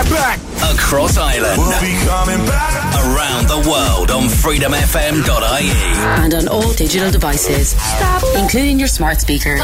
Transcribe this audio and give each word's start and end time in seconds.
Get 0.00 0.08
back! 0.12 0.40
Across 0.74 1.18
Ireland. 1.18 1.58
We'll 1.58 1.78
be 1.78 1.92
coming 2.06 2.46
back. 2.46 2.72
Around 3.04 3.48
the 3.48 3.58
world 3.68 4.10
on 4.10 4.28
freedomfm.ie. 4.30 5.70
And 6.22 6.32
on 6.32 6.48
all 6.48 6.72
digital 6.72 7.10
devices, 7.10 7.74
including 8.34 8.78
your 8.78 8.88
smart 8.88 9.20
speaker. 9.20 9.56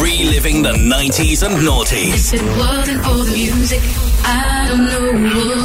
Reliving 0.00 0.62
the 0.62 0.72
90s 0.72 1.42
and 1.44 1.56
noughties. 1.56 2.32
If 2.32 2.40
it 2.40 2.46
wasn't 2.56 3.04
for 3.04 3.24
the 3.24 3.32
music, 3.34 3.82
I 4.24 4.64
don't 4.70 4.86
know 4.86 5.12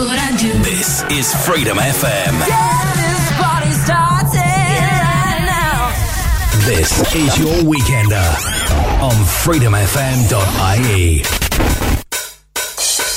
what 0.03 0.19
I'd 0.19 0.37
do. 0.37 0.51
This 0.59 1.03
is 1.09 1.33
Freedom 1.45 1.77
FM. 1.77 2.39
this 2.43 3.31
party 3.39 3.71
started 3.71 4.35
right 4.35 5.45
now. 5.47 5.93
This 6.65 6.91
is 7.15 7.37
your 7.39 7.55
weekender 7.63 8.27
on 9.01 9.13
freedomfm.ie. 9.23 11.23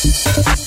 Thank 0.05 0.59
you. 0.59 0.62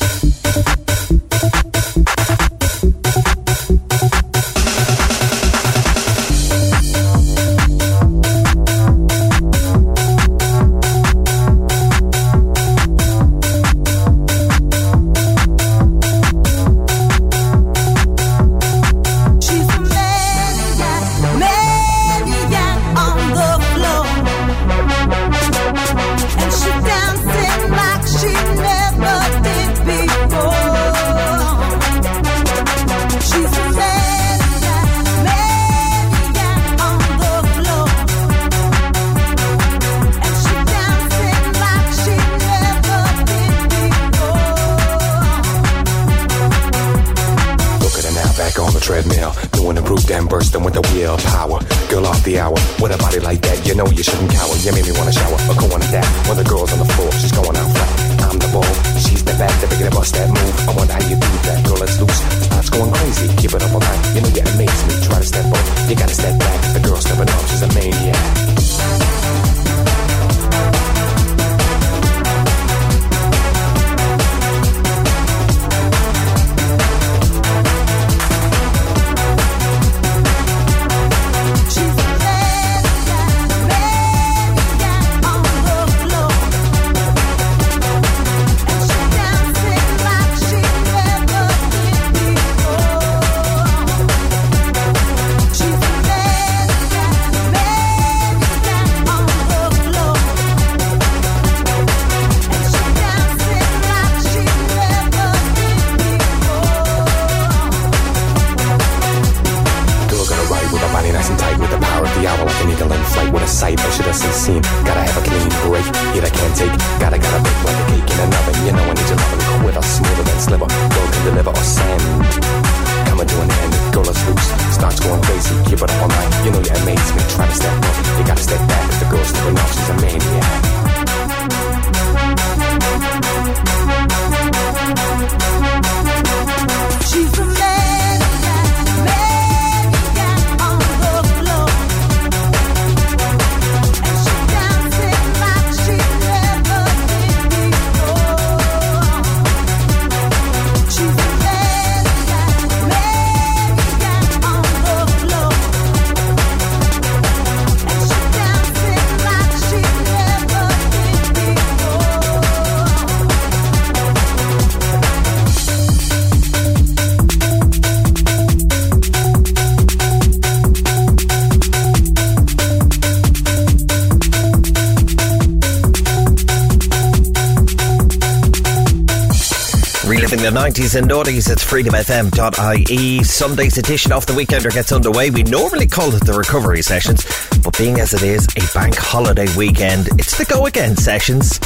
90s 180.76 181.00
and 181.00 181.10
noughties, 181.10 181.50
it's 181.50 181.64
freedomfm.ie. 181.64 183.24
Sunday's 183.24 183.78
edition 183.78 184.12
of 184.12 184.26
The 184.26 184.34
Weekender 184.34 184.74
gets 184.74 184.92
underway. 184.92 185.30
We 185.30 185.44
normally 185.44 185.88
call 185.88 186.14
it 186.14 186.26
the 186.26 186.34
recovery 186.34 186.82
sessions, 186.82 187.24
but 187.64 187.78
being 187.78 188.02
as 188.02 188.14
it 188.14 188.24
is 188.24 188.46
a 188.58 188.74
bank 188.74 188.94
holiday 188.98 189.48
weekend, 189.56 190.10
it's 190.20 190.38
the 190.38 190.44
go 190.44 190.66
again 190.66 190.98
sessions. 190.98 191.62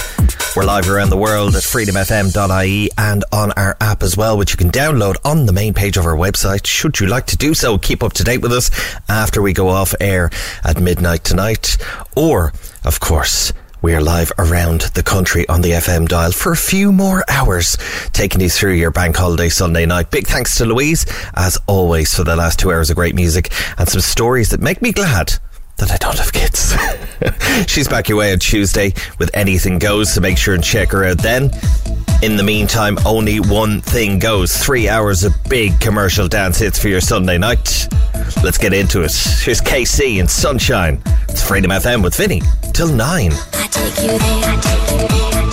We're 0.56 0.64
live 0.64 0.88
around 0.88 1.10
the 1.10 1.18
world 1.18 1.56
at 1.56 1.64
freedomfm.ie 1.64 2.90
and 3.00 3.26
on 3.32 3.52
our 3.54 3.76
app 3.82 4.04
as 4.04 4.16
well, 4.16 4.38
which 4.38 4.52
you 4.52 4.58
can 4.58 4.70
download 4.70 5.16
on 5.26 5.48
the 5.48 5.54
main 5.54 5.74
page 5.74 5.98
of 5.98 6.06
our 6.06 6.16
website. 6.16 6.68
Should 6.68 7.00
you 7.00 7.08
like 7.08 7.26
to 7.28 7.38
do 7.38 7.56
so, 7.56 7.80
keep 7.80 8.04
up 8.04 8.14
to 8.14 8.24
date 8.24 8.44
with 8.44 8.54
us 8.54 8.70
after 9.10 9.42
we 9.42 9.54
go 9.54 9.70
off 9.70 9.96
air 10.00 10.30
at 10.64 10.80
midnight 10.80 11.24
tonight. 11.24 11.78
Or, 12.16 12.54
of 12.84 13.00
course, 13.00 13.54
we 13.82 13.94
are 13.94 14.02
live 14.02 14.32
around 14.38 14.82
the 14.94 15.04
country 15.04 15.48
on 15.48 15.62
the 15.62 15.72
FM 15.72 16.08
dial 16.08 16.32
for 16.32 16.52
a 16.52 16.58
few 16.58 16.92
more 16.92 17.24
hours, 17.30 17.78
taking 18.12 18.42
you 18.42 18.50
through 18.50 18.74
your 18.74 18.92
bank 18.92 19.16
holiday 19.16 19.48
Sunday 19.48 19.86
night. 19.86 20.12
Big 20.12 20.28
thanks 20.28 20.58
to 20.58 20.66
Louise, 20.66 21.06
as 21.36 21.58
always, 21.66 22.14
for 22.14 22.24
the 22.24 22.36
last 22.36 22.60
two 22.60 22.72
hours 22.72 22.90
of 22.90 22.98
great 22.98 23.16
music 23.16 23.52
and 23.78 23.88
some 23.88 24.02
stories 24.02 24.50
that 24.50 24.60
make 24.60 24.82
me 24.82 24.92
glad 24.92 25.34
that 25.78 25.92
I 25.92 25.98
don't 25.98 26.18
have 26.18 26.34
kids. 26.34 26.76
She's 27.72 27.88
back 27.88 28.10
your 28.10 28.18
way 28.18 28.34
on 28.34 28.40
Tuesday 28.40 28.94
with 29.18 29.32
Anything 29.34 29.80
Goes, 29.80 30.14
so 30.14 30.20
make 30.20 30.38
sure 30.38 30.56
and 30.56 30.64
check 30.64 30.90
her 30.92 31.06
out 31.06 31.20
then. 31.20 31.52
In 32.22 32.36
the 32.36 32.44
meantime, 32.44 32.98
only 33.06 33.40
one 33.40 33.80
thing 33.80 34.20
goes. 34.20 34.58
Three 34.58 34.90
hours 34.90 35.24
of 35.24 35.34
big 35.48 35.80
commercial 35.80 36.28
dance 36.28 36.60
hits 36.60 36.78
for 36.78 36.90
your 36.90 37.00
Sunday 37.00 37.38
night. 37.38 37.88
Let's 38.44 38.58
get 38.58 38.74
into 38.74 39.04
it. 39.04 39.14
Here's 39.14 39.62
KC 39.62 40.20
and 40.20 40.30
Sunshine. 40.30 41.02
It's 41.30 41.42
Freedom 41.48 41.72
FM 41.72 42.04
with 42.04 42.16
Vinny 42.16 42.42
till 42.74 42.94
nine. 42.94 43.32
Take 43.80 44.04
you 44.04 44.20
there, 44.20 44.20
I 44.20 44.58
take 44.62 45.02
you 45.02 45.08
there. 45.08 45.49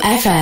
FM. 0.00 0.37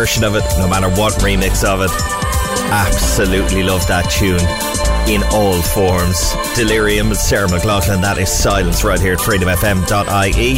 Version 0.00 0.24
of 0.24 0.34
it, 0.34 0.44
no 0.56 0.66
matter 0.66 0.88
what 0.98 1.12
remix 1.20 1.62
of 1.62 1.82
it. 1.82 1.90
Absolutely 2.72 3.62
love 3.62 3.86
that 3.86 4.08
tune 4.08 4.40
in 5.06 5.22
all 5.24 5.60
forms. 5.60 6.32
Delerium 6.56 7.10
with 7.10 7.18
Sarah 7.18 7.48
McLachlan. 7.48 8.00
That 8.00 8.16
is 8.16 8.32
silence 8.32 8.82
right 8.82 8.98
here 8.98 9.12
at 9.12 9.18
freedomfm.ie. 9.18 10.56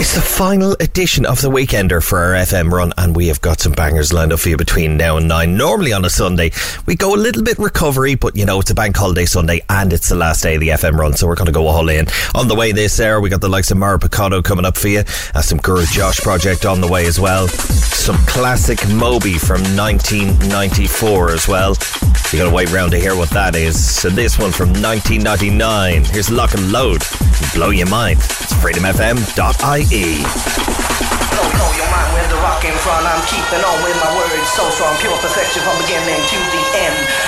It's 0.00 0.14
the 0.14 0.20
final 0.20 0.76
edition 0.78 1.26
of 1.26 1.42
the 1.42 1.50
Weekender 1.50 2.00
for 2.00 2.20
our 2.20 2.34
FM 2.34 2.70
run, 2.70 2.92
and 2.96 3.16
we 3.16 3.26
have 3.26 3.40
got 3.40 3.58
some 3.58 3.72
bangers 3.72 4.12
lined 4.12 4.32
up 4.32 4.38
for 4.38 4.48
you 4.48 4.56
between 4.56 4.96
now 4.96 5.16
and 5.16 5.26
nine. 5.26 5.56
Normally 5.56 5.92
on 5.92 6.04
a 6.04 6.08
Sunday, 6.08 6.52
we 6.86 6.94
go 6.94 7.16
a 7.16 7.18
little 7.18 7.42
bit 7.42 7.58
recovery, 7.58 8.14
but 8.14 8.36
you 8.36 8.46
know, 8.46 8.60
it's 8.60 8.70
a 8.70 8.76
bank 8.76 8.96
holiday 8.96 9.24
Sunday 9.24 9.60
and 9.68 9.92
it's 9.92 10.08
the 10.08 10.14
last 10.14 10.44
day 10.44 10.54
of 10.54 10.60
the 10.60 10.68
FM 10.68 10.96
run, 10.96 11.14
so 11.14 11.26
we're 11.26 11.34
going 11.34 11.46
to 11.46 11.52
go 11.52 11.66
all 11.66 11.88
in. 11.88 12.06
On 12.36 12.46
the 12.46 12.54
way 12.54 12.70
this 12.70 13.00
hour, 13.00 13.20
we 13.20 13.28
got 13.28 13.40
the 13.40 13.48
likes 13.48 13.72
of 13.72 13.76
Mauro 13.76 13.98
Picotto 13.98 14.40
coming 14.40 14.64
up 14.64 14.76
for 14.76 14.86
you, 14.86 15.02
and 15.34 15.44
some 15.44 15.58
Guru 15.58 15.84
Josh 15.86 16.20
project 16.20 16.64
on 16.64 16.80
the 16.80 16.86
way 16.86 17.04
as 17.06 17.18
well. 17.18 17.48
Some 17.48 18.18
classic 18.18 18.78
Moby 18.88 19.36
from 19.36 19.62
1994 19.76 21.30
as 21.32 21.48
well. 21.48 21.76
You 22.30 22.38
gotta 22.38 22.54
wait 22.54 22.70
round 22.70 22.92
to 22.92 23.00
hear 23.00 23.16
what 23.16 23.30
that 23.30 23.56
is. 23.56 23.84
So 24.00 24.10
this 24.10 24.38
one 24.38 24.52
from 24.52 24.68
1999. 24.68 26.04
Here's 26.04 26.30
Lock 26.30 26.54
and 26.54 26.70
Load. 26.70 27.02
Blow 27.52 27.70
your 27.70 27.88
mind. 27.88 28.20
Freedomfm.ie. 28.58 30.18
Blow 30.18 31.70
your 31.78 31.90
mind 31.94 32.10
with 32.10 32.26
the 32.26 32.38
rock 32.42 32.58
in 32.66 32.74
front. 32.82 33.06
I'm 33.06 33.22
keeping 33.30 33.62
on 33.62 33.78
with 33.86 33.94
my 34.02 34.10
words 34.18 34.50
so 34.50 34.66
strong, 34.74 34.98
pure 34.98 35.14
perfection 35.22 35.62
from 35.62 35.78
beginning 35.78 36.18
to 36.18 36.38
the 36.50 36.62
end. 36.74 36.98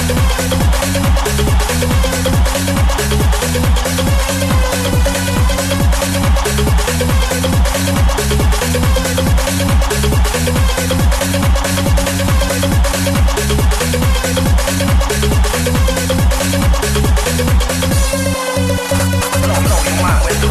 Blow, 0.00 0.30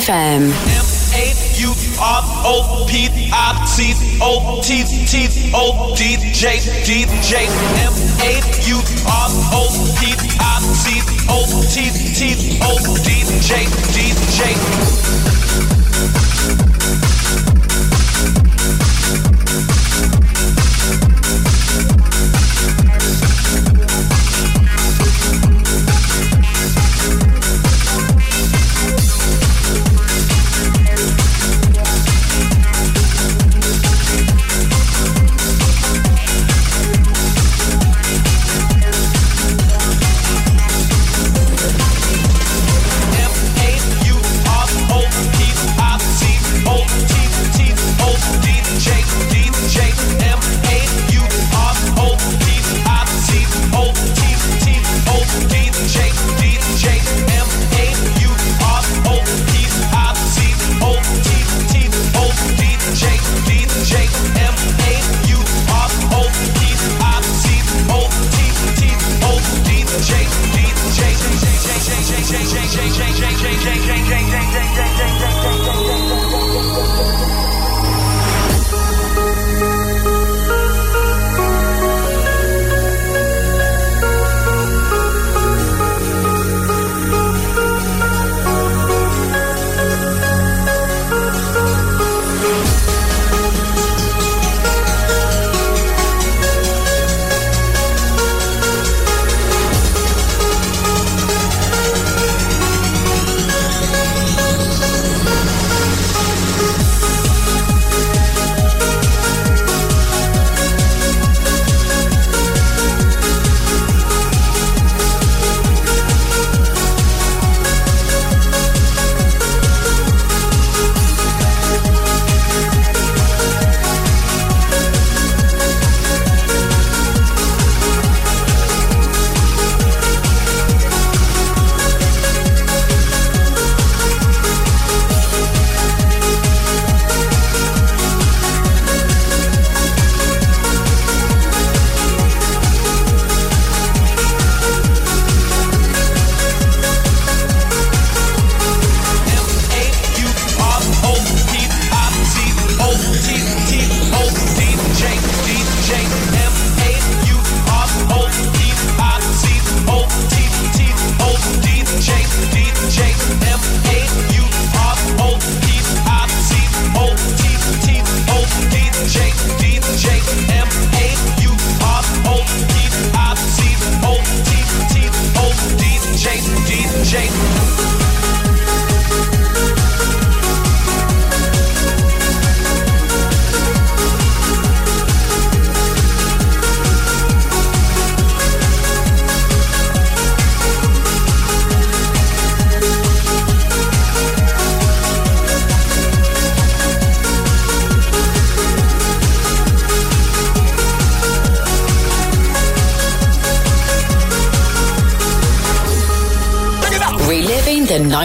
FM. 0.00 0.69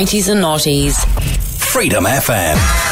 90s 0.05 0.29
and 0.29 0.39
noughties. 0.39 0.95
Freedom 1.57 2.03
FM. 2.05 2.84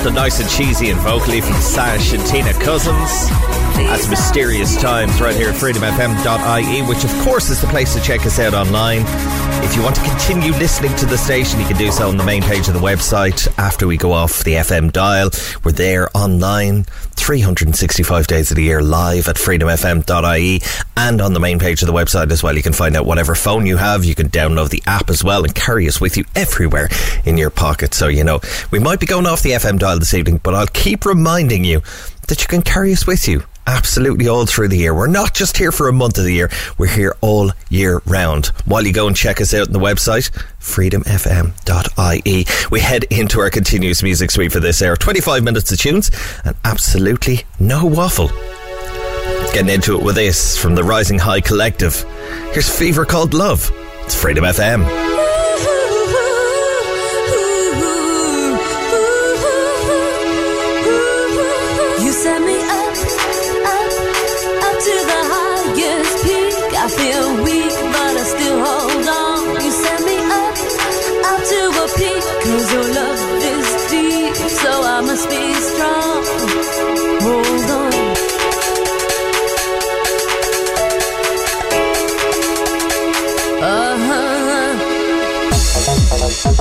Something 0.00 0.14
nice 0.14 0.40
and 0.40 0.48
cheesy 0.48 0.88
and 0.88 0.98
vocally 1.00 1.42
from 1.42 1.60
Sash 1.60 2.14
and 2.14 2.24
Tina 2.24 2.54
Cousins. 2.54 3.28
That's 3.76 4.08
Mysterious 4.08 4.80
Times 4.80 5.20
right 5.20 5.36
here 5.36 5.50
at 5.50 5.56
freedomfm.ie, 5.56 6.88
which 6.88 7.04
of 7.04 7.10
course 7.22 7.50
is 7.50 7.60
the 7.60 7.66
place 7.66 7.92
to 7.94 8.00
check 8.00 8.24
us 8.24 8.38
out 8.38 8.54
online. 8.54 9.02
If 9.62 9.76
you 9.76 9.82
want 9.82 9.96
to 9.96 10.02
continue 10.02 10.52
listening 10.52 10.96
to 10.96 11.04
the 11.04 11.18
station, 11.18 11.60
you 11.60 11.66
can 11.66 11.76
do 11.76 11.92
so 11.92 12.08
on 12.08 12.16
the 12.16 12.24
main 12.24 12.42
page 12.42 12.66
of 12.66 12.72
the 12.72 12.80
website 12.80 13.46
after 13.58 13.86
we 13.86 13.98
go 13.98 14.12
off 14.12 14.42
the 14.42 14.54
FM 14.54 14.90
dial. 14.90 15.28
We're 15.64 15.72
there 15.72 16.08
online 16.16 16.86
365 17.30 18.26
days 18.26 18.50
of 18.50 18.56
the 18.56 18.64
year 18.64 18.82
live 18.82 19.28
at 19.28 19.36
freedomfm.ie 19.36 20.60
and 20.96 21.20
on 21.20 21.32
the 21.32 21.38
main 21.38 21.60
page 21.60 21.80
of 21.80 21.86
the 21.86 21.92
website 21.92 22.28
as 22.32 22.42
well. 22.42 22.56
You 22.56 22.62
can 22.64 22.72
find 22.72 22.96
out 22.96 23.06
whatever 23.06 23.36
phone 23.36 23.66
you 23.66 23.76
have. 23.76 24.04
You 24.04 24.16
can 24.16 24.28
download 24.30 24.70
the 24.70 24.82
app 24.84 25.08
as 25.08 25.22
well 25.22 25.44
and 25.44 25.54
carry 25.54 25.86
us 25.86 26.00
with 26.00 26.16
you 26.16 26.24
everywhere 26.34 26.88
in 27.24 27.38
your 27.38 27.50
pocket. 27.50 27.94
So, 27.94 28.08
you 28.08 28.24
know, 28.24 28.40
we 28.72 28.80
might 28.80 28.98
be 28.98 29.06
going 29.06 29.26
off 29.26 29.42
the 29.42 29.52
FM 29.52 29.78
dial 29.78 30.00
this 30.00 30.12
evening, 30.12 30.40
but 30.42 30.56
I'll 30.56 30.66
keep 30.66 31.06
reminding 31.06 31.62
you 31.62 31.82
that 32.26 32.42
you 32.42 32.48
can 32.48 32.62
carry 32.62 32.92
us 32.92 33.06
with 33.06 33.28
you 33.28 33.44
absolutely 33.66 34.28
all 34.28 34.46
through 34.46 34.68
the 34.68 34.78
year. 34.78 34.94
We're 34.94 35.06
not 35.06 35.34
just 35.34 35.56
here 35.56 35.72
for 35.72 35.88
a 35.88 35.92
month 35.92 36.18
of 36.18 36.24
the 36.24 36.32
year, 36.32 36.50
we're 36.78 36.88
here 36.88 37.16
all 37.20 37.52
year 37.68 38.02
round. 38.06 38.46
While 38.64 38.86
you 38.86 38.92
go 38.92 39.06
and 39.06 39.16
check 39.16 39.40
us 39.40 39.54
out 39.54 39.68
on 39.68 39.72
the 39.72 39.78
website, 39.78 40.30
freedomfm.ie, 40.60 42.46
we 42.70 42.80
head 42.80 43.04
into 43.04 43.40
our 43.40 43.50
continuous 43.50 44.02
music 44.02 44.30
suite 44.30 44.52
for 44.52 44.60
this 44.60 44.82
hour. 44.82 44.96
25 44.96 45.42
minutes 45.42 45.72
of 45.72 45.78
tunes 45.78 46.10
and 46.44 46.56
absolutely 46.64 47.44
no 47.58 47.84
waffle. 47.84 48.28
Getting 49.52 49.70
into 49.74 49.98
it 49.98 50.04
with 50.04 50.14
this 50.14 50.56
from 50.56 50.74
the 50.74 50.84
Rising 50.84 51.18
High 51.18 51.40
Collective. 51.40 52.04
Here's 52.52 52.68
Fever 52.68 53.04
Called 53.04 53.34
Love. 53.34 53.70
It's 54.04 54.14
Freedom 54.14 54.44
FM. 54.44 55.39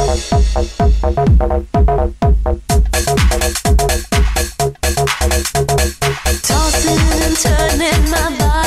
Tossing 0.10 0.26
and 7.22 7.38
turning, 7.38 8.10
my 8.10 8.36
body 8.40 8.59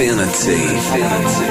needs 0.00 0.48
infinity. 0.48 1.49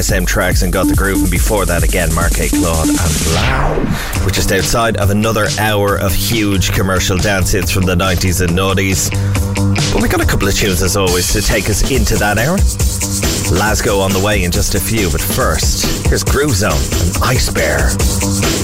SM 0.00 0.24
Trax 0.24 0.62
and 0.62 0.72
Got 0.72 0.88
the 0.88 0.94
Groove, 0.94 1.20
and 1.22 1.30
before 1.30 1.66
that 1.66 1.82
again, 1.82 2.14
Marc 2.14 2.38
et 2.38 2.48
Claude 2.48 2.88
and 2.88 2.96
Blau, 2.96 4.24
which 4.24 4.36
just 4.36 4.50
outside 4.50 4.96
of 4.96 5.10
another 5.10 5.46
hour 5.58 5.98
of 5.98 6.14
huge 6.14 6.72
commercial 6.72 7.18
dance 7.18 7.52
hits 7.52 7.70
from 7.70 7.84
the 7.84 7.94
90s 7.94 8.40
and 8.40 8.56
noughties. 8.56 9.10
But 9.92 10.00
we 10.00 10.08
got 10.08 10.22
a 10.22 10.26
couple 10.26 10.48
of 10.48 10.54
tunes 10.54 10.82
as 10.82 10.96
always 10.96 11.30
to 11.34 11.42
take 11.42 11.68
us 11.68 11.90
into 11.90 12.16
that 12.16 12.38
era. 12.38 12.56
Lasgo 13.52 14.00
on 14.00 14.12
the 14.12 14.20
way 14.20 14.42
in 14.42 14.50
just 14.50 14.74
a 14.74 14.80
few, 14.80 15.10
but 15.10 15.20
first, 15.20 16.06
here's 16.06 16.24
Groove 16.24 16.54
Zone 16.54 16.72
and 16.72 17.14
Eisbaer. 17.20 18.59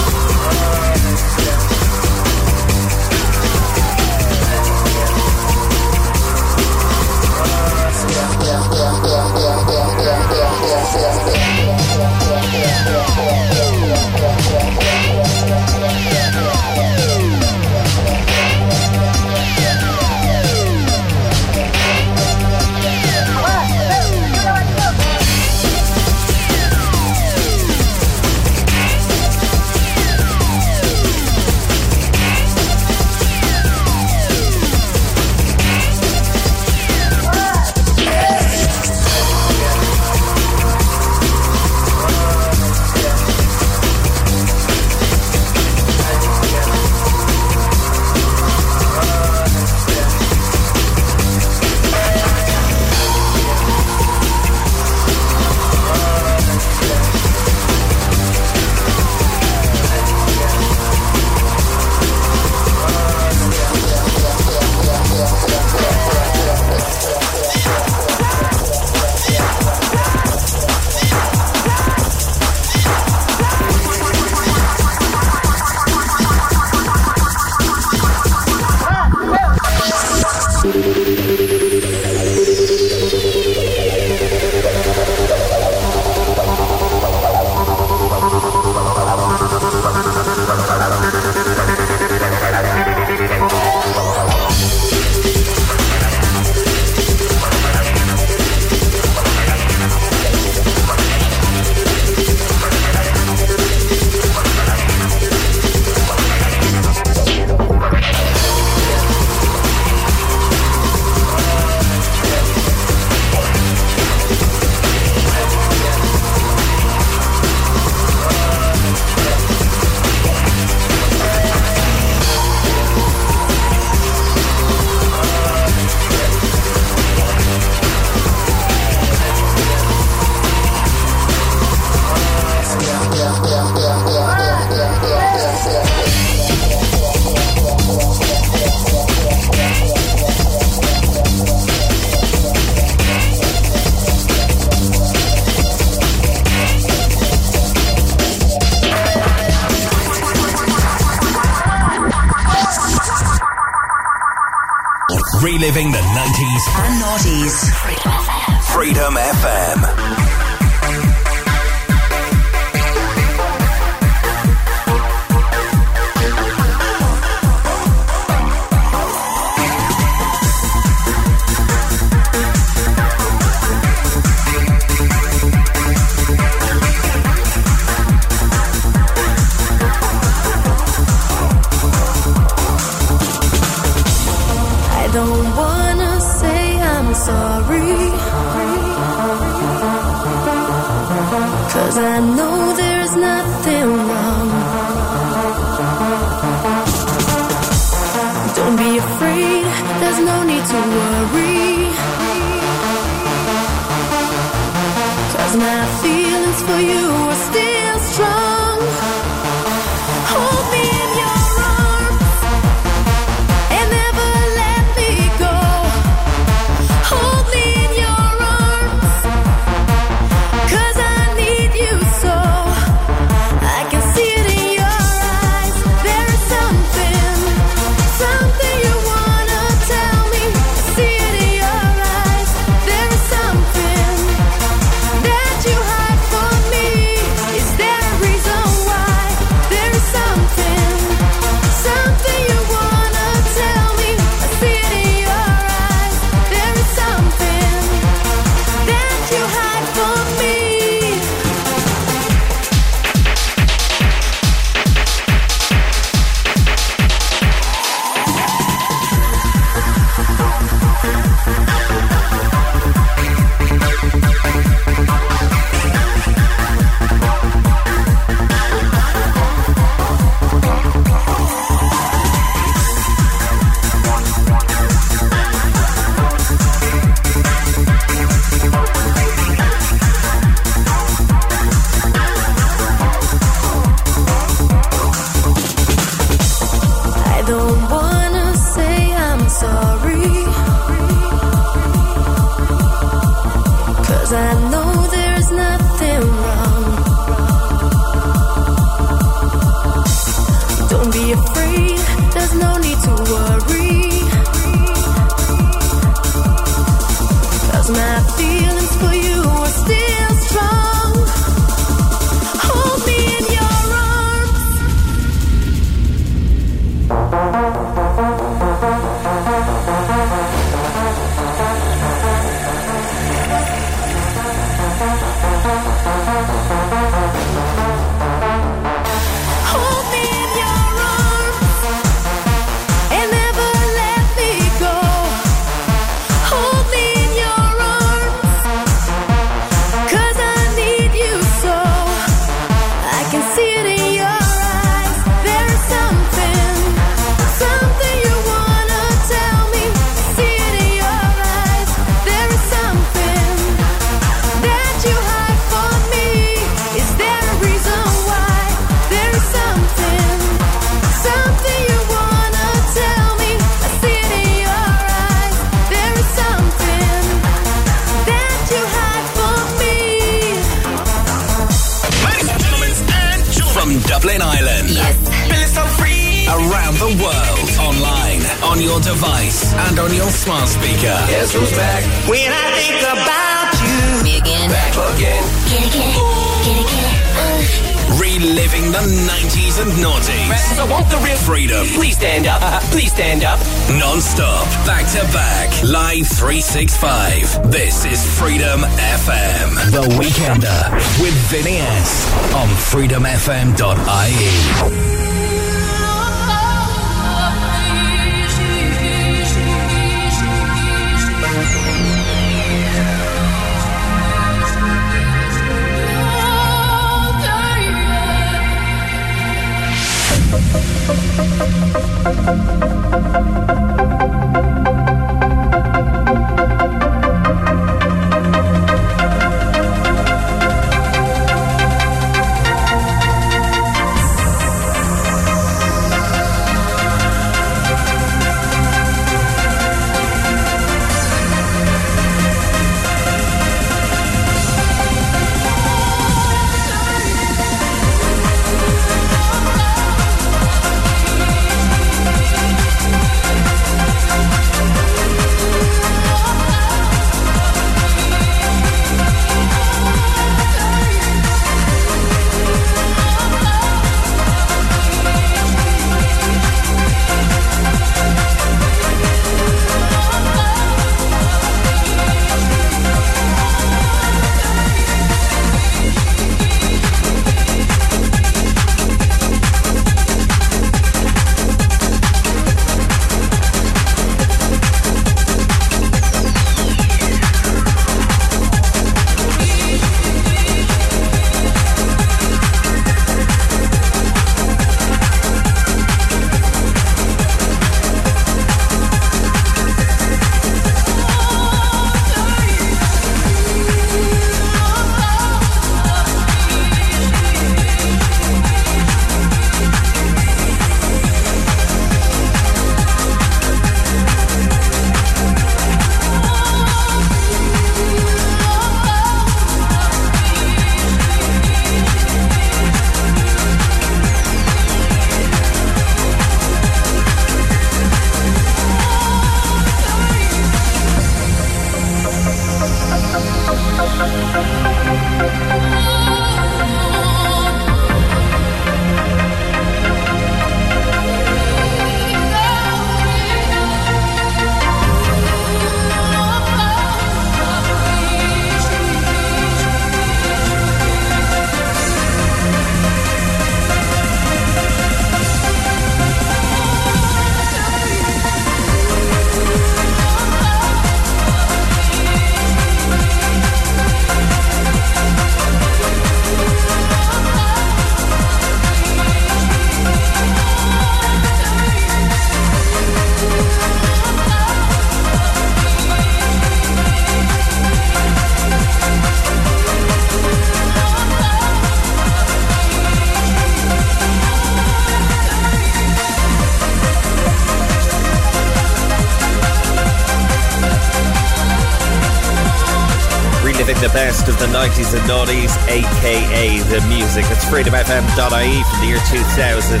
The 595.14 595.20
90s 595.20 595.20
and 595.20 595.30
noughties, 595.30 595.88
aka 595.88 596.78
the 596.90 597.00
music. 597.08 597.44
It's 597.48 597.64
freedomfm.ie 597.64 598.82
from 598.82 599.00
the 599.00 599.06
year 599.06 599.20
2000. 599.30 600.00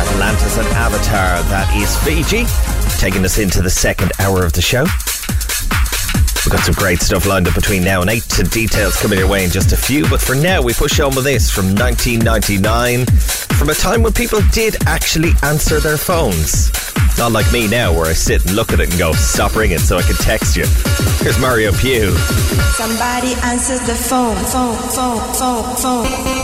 Atlantis 0.00 0.58
and 0.58 0.66
Avatar. 0.68 1.42
That 1.50 1.68
is 1.76 1.96
Fiji. 2.04 2.44
Taking 2.98 3.24
us 3.24 3.38
into 3.38 3.62
the 3.62 3.70
second 3.70 4.12
hour 4.20 4.44
of 4.44 4.52
the 4.52 4.62
show. 4.62 4.84
We've 6.44 6.52
got 6.52 6.64
some 6.64 6.74
great 6.74 7.00
stuff 7.00 7.26
lined 7.26 7.48
up 7.48 7.54
between 7.54 7.82
now 7.82 8.02
and 8.02 8.10
8 8.10 8.22
to 8.22 8.42
details 8.44 8.96
coming 8.96 9.18
your 9.18 9.28
way 9.28 9.44
in 9.44 9.50
just 9.50 9.72
a 9.72 9.76
few. 9.76 10.08
But 10.08 10.20
for 10.20 10.34
now, 10.34 10.62
we 10.62 10.72
push 10.72 11.00
on 11.00 11.14
with 11.14 11.24
this 11.24 11.50
from 11.50 11.74
1999, 11.74 13.06
from 13.06 13.70
a 13.70 13.74
time 13.74 14.02
when 14.02 14.12
people 14.12 14.40
did 14.52 14.76
actually 14.86 15.32
answer 15.42 15.80
their 15.80 15.96
phones. 15.96 16.83
Not 17.16 17.32
like 17.32 17.50
me 17.52 17.68
now, 17.68 17.92
where 17.92 18.06
I 18.06 18.12
sit 18.12 18.44
and 18.44 18.54
look 18.54 18.72
at 18.72 18.80
it 18.80 18.90
and 18.90 18.98
go, 18.98 19.12
stop 19.12 19.54
ringing 19.54 19.78
so 19.78 19.96
I 19.96 20.02
can 20.02 20.16
text 20.16 20.56
you. 20.56 20.64
Here's 21.20 21.38
Mario 21.38 21.72
Piu. 21.72 22.10
Somebody 22.76 23.34
answers 23.42 23.80
the 23.86 23.94
phone, 23.94 24.36
phone, 24.46 24.76
phone, 24.90 25.34
phone, 25.34 25.76
phone. 25.76 26.43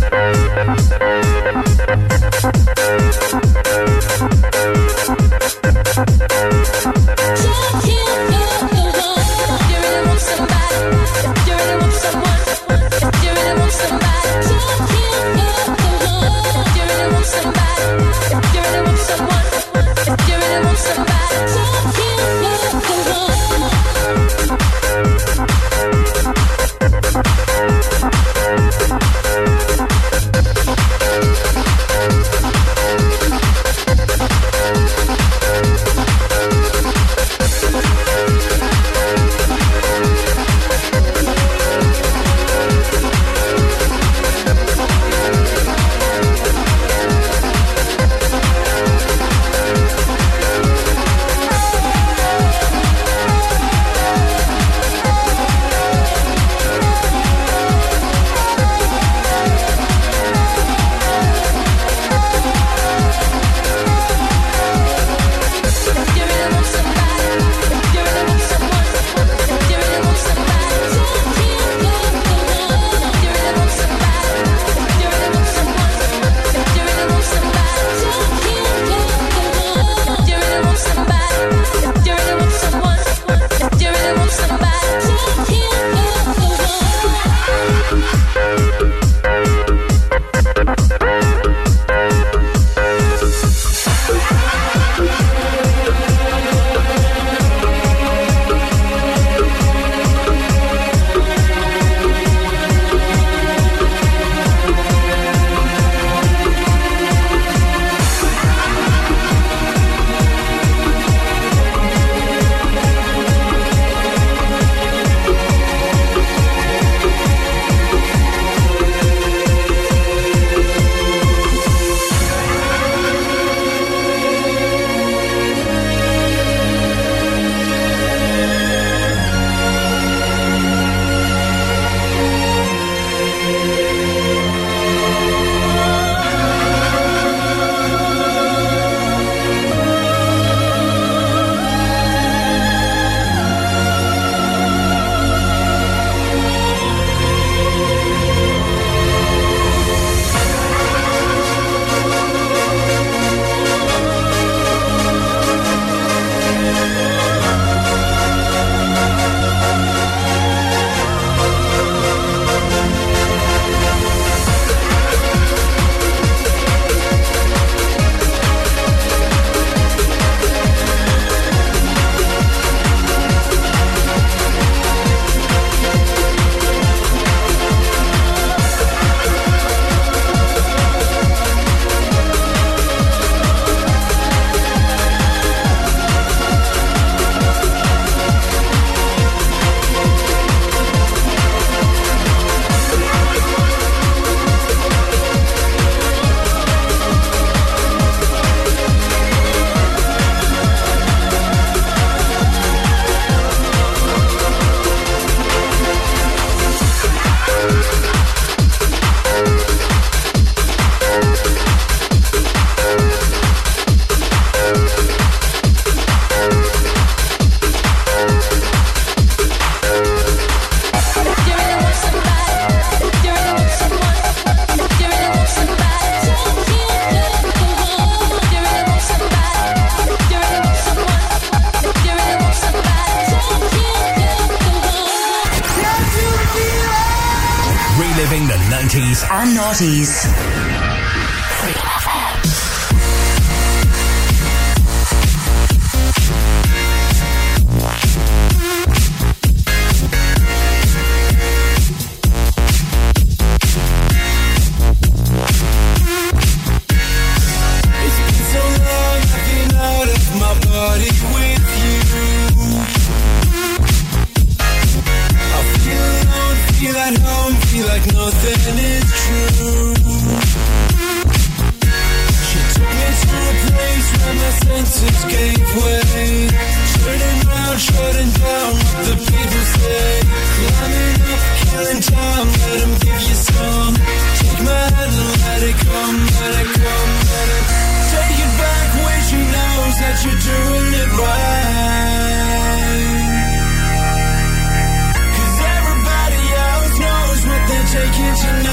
tonight. 298.41 298.70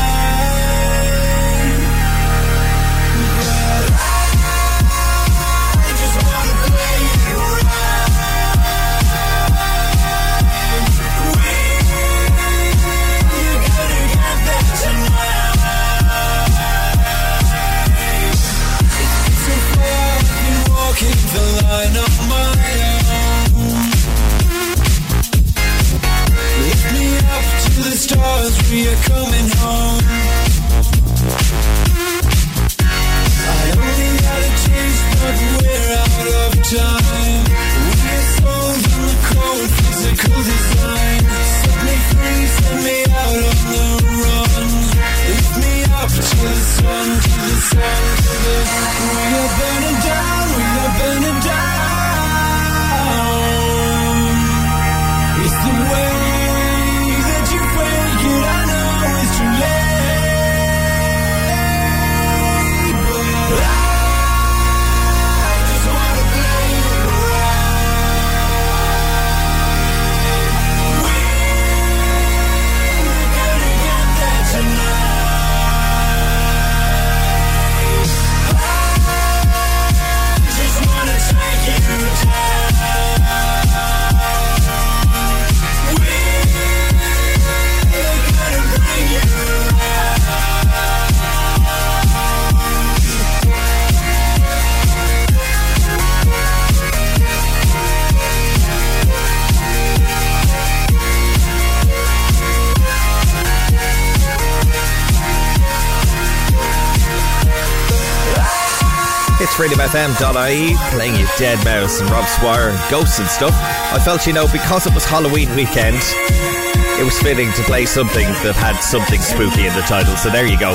Freedomfm.ie 109.89 110.77
playing 110.91 111.15
you 111.17 111.25
deadmau5 111.39 112.01
and 112.03 112.11
Rob 112.11 112.27
Swire 112.27 112.69
and 112.69 112.91
Ghosts 112.91 113.21
and 113.21 113.29
stuff. 113.29 113.55
I 113.55 113.99
felt, 113.99 114.27
you 114.27 114.35
know, 114.35 114.47
because 114.53 114.87
it 114.87 114.93
was 114.93 115.07
Halloween 115.07 115.49
weekend, 115.57 115.97
it 115.97 117.05
was 117.05 117.19
fitting 117.21 117.51
to 117.53 117.63
play 117.63 117.87
something 117.87 118.27
that 118.45 118.55
had 118.55 118.79
something 118.81 119.19
spooky 119.21 119.67
in 119.67 119.75
the 119.75 119.81
title. 119.83 120.15
So 120.17 120.29
there 120.29 120.47
you 120.47 120.61
go. 120.61 120.75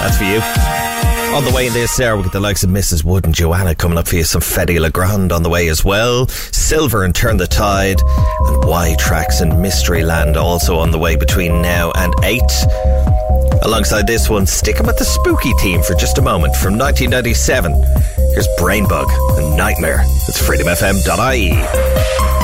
That's 0.00 0.16
for 0.16 0.24
you. 0.24 0.40
On 1.36 1.44
the 1.44 1.52
way 1.54 1.66
in 1.66 1.74
this 1.74 1.94
there, 1.98 2.16
we 2.16 2.22
get 2.22 2.32
the 2.32 2.40
likes 2.40 2.64
of 2.64 2.70
Mrs. 2.70 3.04
Wood 3.04 3.26
and 3.26 3.34
Joanna 3.34 3.74
coming 3.74 3.98
up 3.98 4.08
for 4.08 4.16
you. 4.16 4.24
Some 4.24 4.40
Fedde 4.40 4.80
Le 4.80 4.88
Grand 4.90 5.32
on 5.32 5.42
the 5.42 5.50
way 5.50 5.68
as 5.68 5.84
well. 5.84 6.26
Sylver 6.28 7.04
and 7.04 7.14
Turn 7.14 7.36
the 7.36 7.46
Tide. 7.46 8.00
And 8.00 8.64
Y-Traxx 8.64 9.42
and 9.42 9.60
Mystery 9.60 10.02
Land 10.02 10.38
also 10.38 10.78
on 10.78 10.92
the 10.92 10.98
way 10.98 11.16
between 11.16 11.60
now 11.60 11.92
and 11.94 12.14
8. 12.22 12.40
Alongside 13.62 14.06
this 14.06 14.30
one, 14.30 14.46
sticking 14.46 14.86
with 14.86 14.96
the 14.96 15.04
spooky 15.04 15.52
team 15.54 15.82
for 15.82 15.94
just 15.94 16.16
a 16.16 16.22
moment 16.22 16.56
from 16.56 16.78
1997. 16.78 18.15
Here's 18.36 18.48
Brainbug 18.58 19.38
and 19.38 19.56
Nightmare. 19.56 20.02
It's 20.28 20.42
freedomfm.ie. 20.42 22.35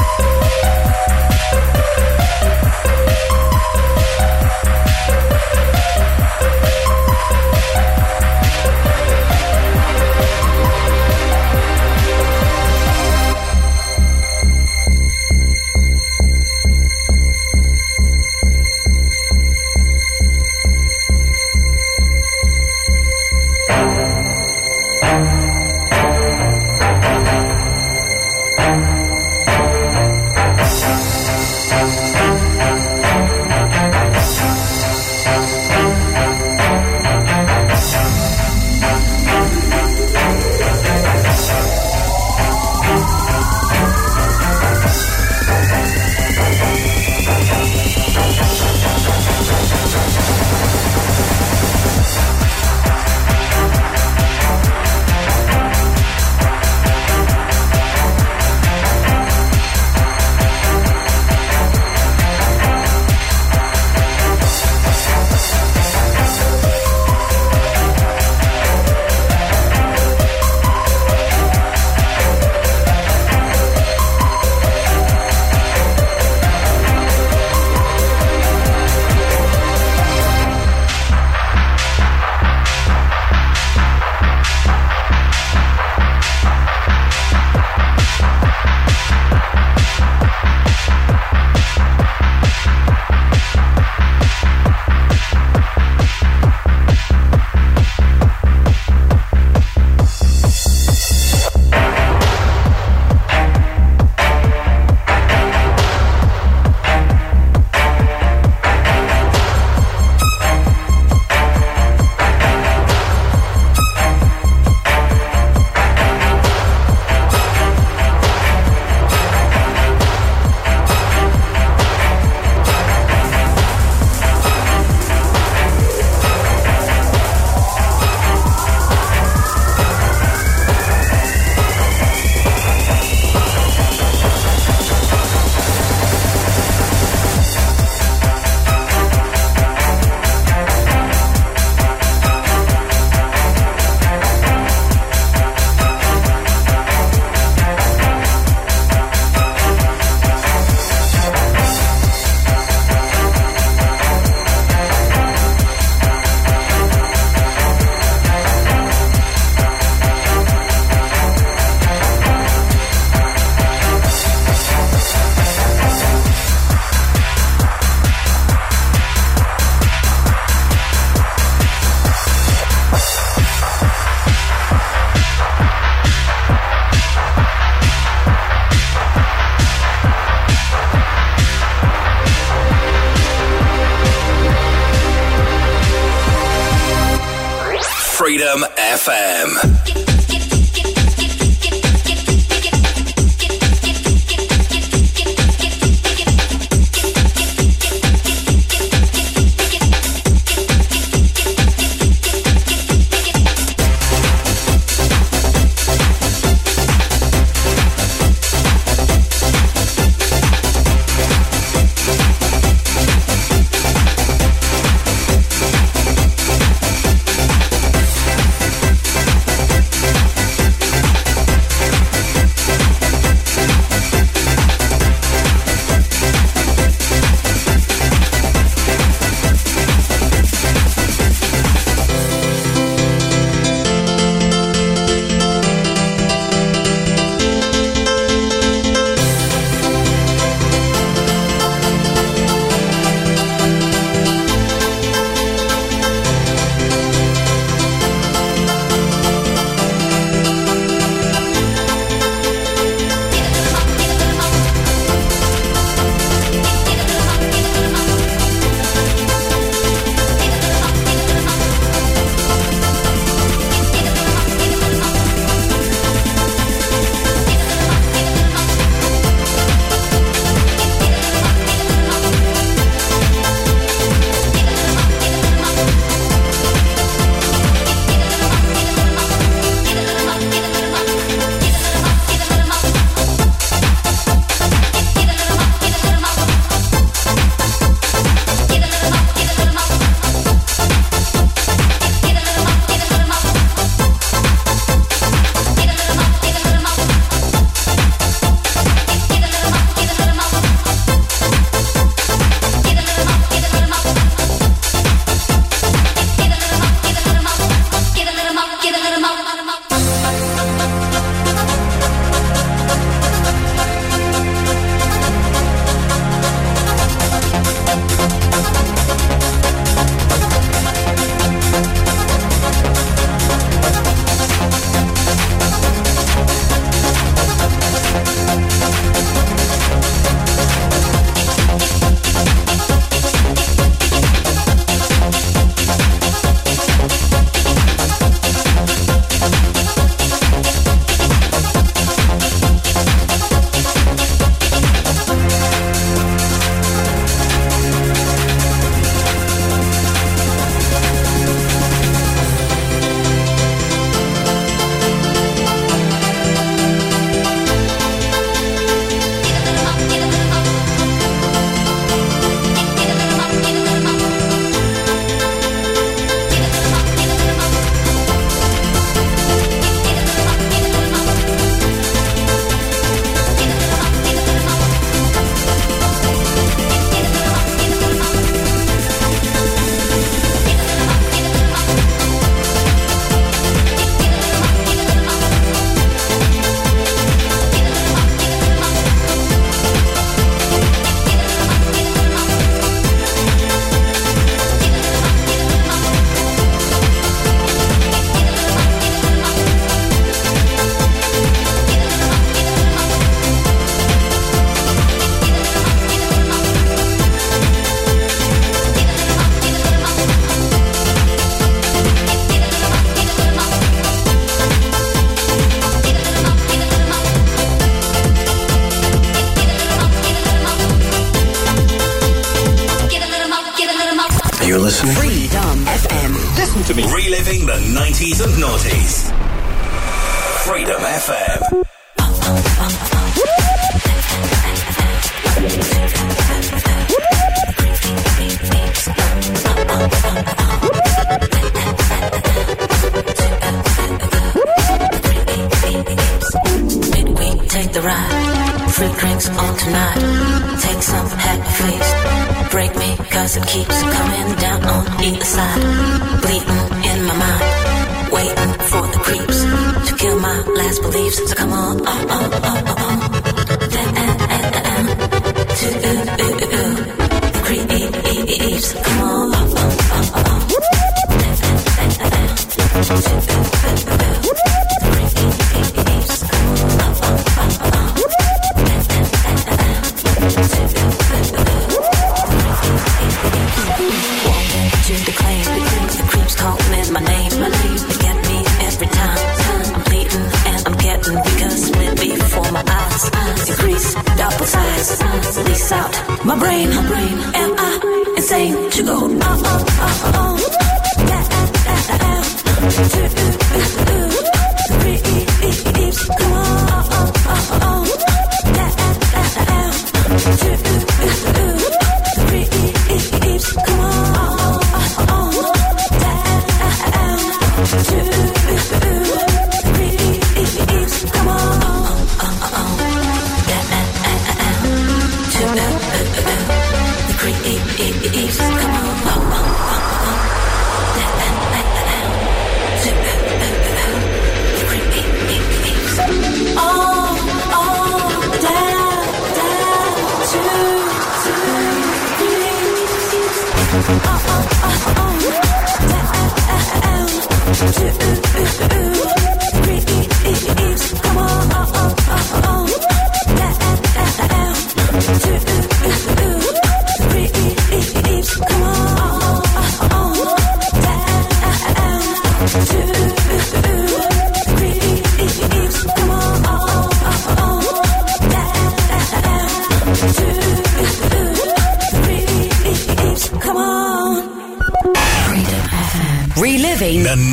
Tu, 543.93 543.99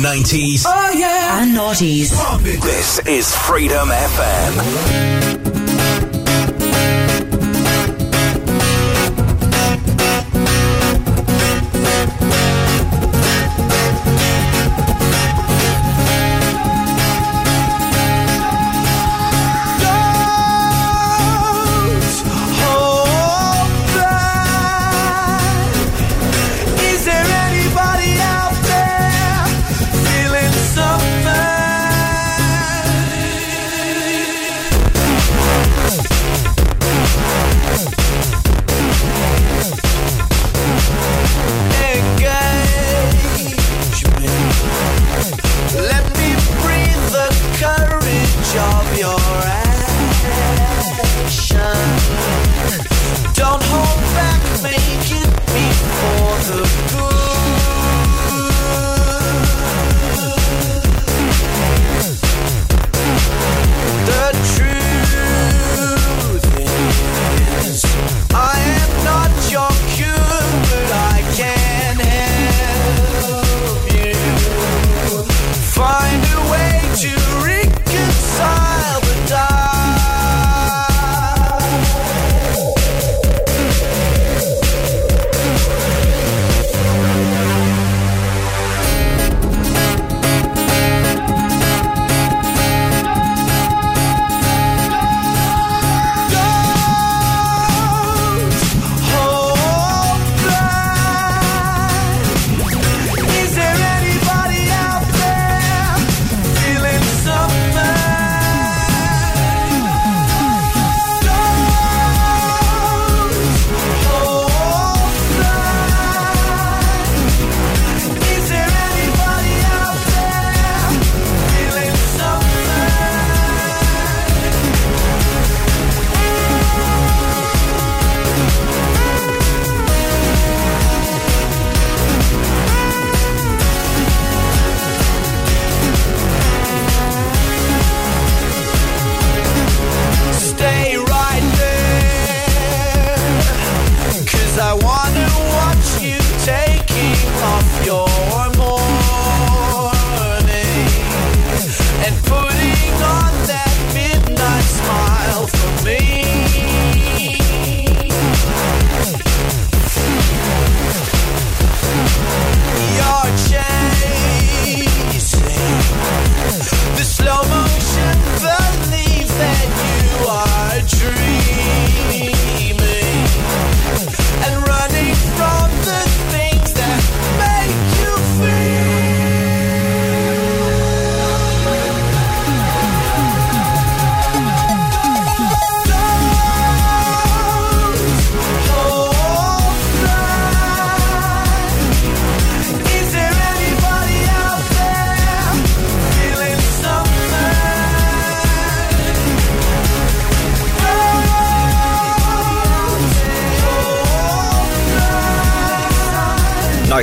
90s. 0.00 0.64
Oh, 0.66 0.92
yeah. 0.96 1.42
And 1.42 1.54
noughties. 1.54 2.10
This 2.62 3.00
is 3.06 3.34
Freedom 3.36 3.88
FM. 3.88 5.49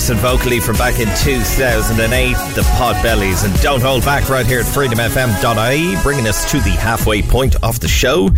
and 0.10 0.20
vocally 0.20 0.60
from 0.60 0.76
back 0.78 1.00
in 1.00 1.08
2008, 1.24 2.34
the 2.56 2.62
Potbelleez, 2.78 3.44
and 3.44 3.62
Don't 3.62 3.82
Hold 3.82 4.06
Back 4.06 4.30
right 4.30 4.46
here 4.46 4.60
at 4.60 4.66
freedomfm.ie, 4.66 6.02
bringing 6.04 6.28
us 6.28 6.50
to 6.52 6.60
the 6.60 6.70
halfway 6.70 7.22
point 7.22 7.56
of 7.64 7.80
the 7.80 7.88
show. 7.88 8.30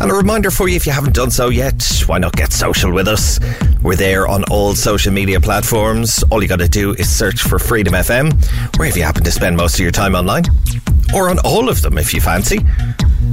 And 0.00 0.10
a 0.10 0.14
reminder 0.14 0.50
for 0.50 0.68
you 0.68 0.76
if 0.76 0.86
you 0.86 0.92
haven't 0.92 1.14
done 1.14 1.30
so 1.30 1.50
yet, 1.50 2.02
why 2.06 2.18
not 2.18 2.34
get 2.34 2.52
social 2.52 2.92
with 2.92 3.06
us? 3.06 3.38
We're 3.82 3.96
there 3.96 4.26
on 4.26 4.44
all 4.50 4.74
social 4.74 5.12
media 5.12 5.40
platforms. 5.40 6.24
All 6.30 6.42
you 6.42 6.48
got 6.48 6.60
to 6.60 6.68
do 6.68 6.94
is 6.94 7.08
search 7.10 7.42
for 7.42 7.58
Freedom 7.58 7.94
FM, 7.94 8.32
wherever 8.76 8.98
you 8.98 9.04
happen 9.04 9.24
to 9.24 9.30
spend 9.30 9.56
most 9.56 9.74
of 9.74 9.80
your 9.80 9.92
time 9.92 10.14
online, 10.14 10.44
or 11.14 11.30
on 11.30 11.38
all 11.40 11.68
of 11.68 11.82
them 11.82 11.98
if 11.98 12.12
you 12.12 12.20
fancy. 12.20 12.58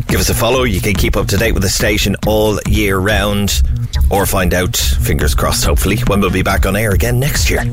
Give 0.08 0.20
us 0.20 0.30
a 0.30 0.36
follow, 0.36 0.64
you 0.64 0.82
can 0.82 0.94
keep 0.94 1.16
up 1.16 1.28
to 1.28 1.38
date 1.38 1.54
with 1.54 1.64
the 1.64 1.70
station 1.70 2.16
all 2.28 2.60
year 2.68 2.98
round 2.98 3.64
or 4.12 4.26
find 4.26 4.54
out, 4.54 4.76
fingers 4.76 5.34
crossed, 5.34 5.66
hopefully, 5.66 5.98
when 6.08 6.20
we'll 6.20 6.30
be 6.30 6.44
back 6.44 6.66
on 6.66 6.76
air 6.76 6.92
again 6.92 7.20
next 7.20 7.50
year. 7.50 7.64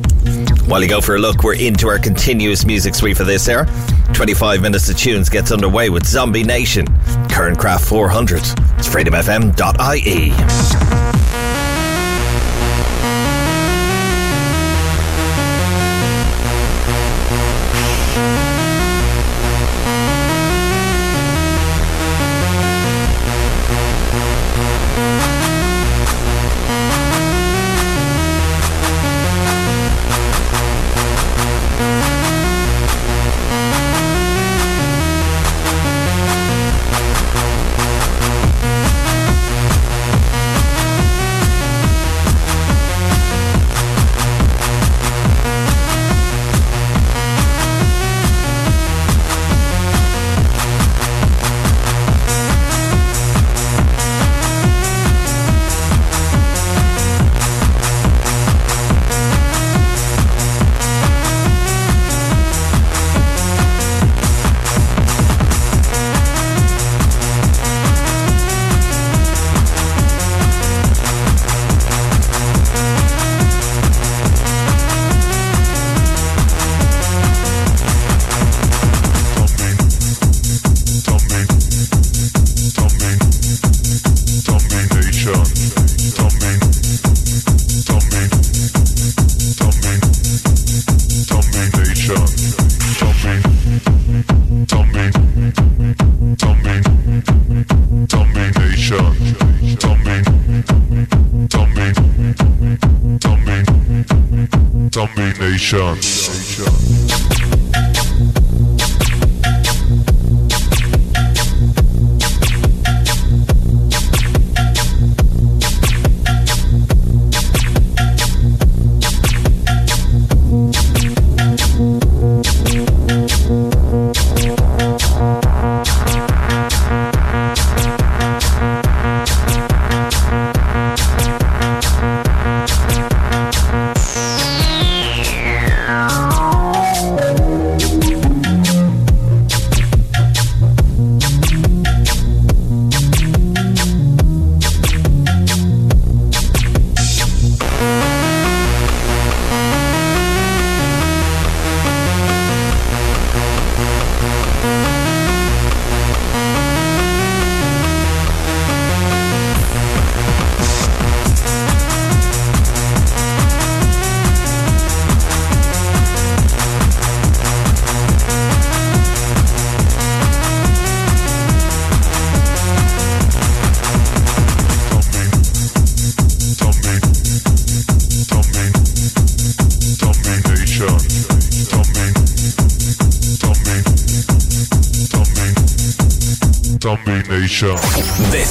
While 0.66 0.82
you 0.82 0.88
go 0.88 1.00
for 1.00 1.16
a 1.16 1.18
look, 1.18 1.42
we're 1.42 1.54
into 1.54 1.88
our 1.88 1.98
continuous 1.98 2.64
music 2.64 2.94
suite 2.94 3.16
for 3.16 3.24
this 3.24 3.48
hour. 3.48 3.66
25 4.14 4.62
minutes 4.62 4.88
of 4.88 4.96
tunes 4.96 5.28
gets 5.28 5.50
underway 5.50 5.90
with 5.90 6.06
Zombie 6.06 6.44
Nation, 6.44 6.86
Kernkraft 7.28 7.88
400. 7.88 8.38
It's 8.78 8.88
freedomfm.ie. 8.88 10.97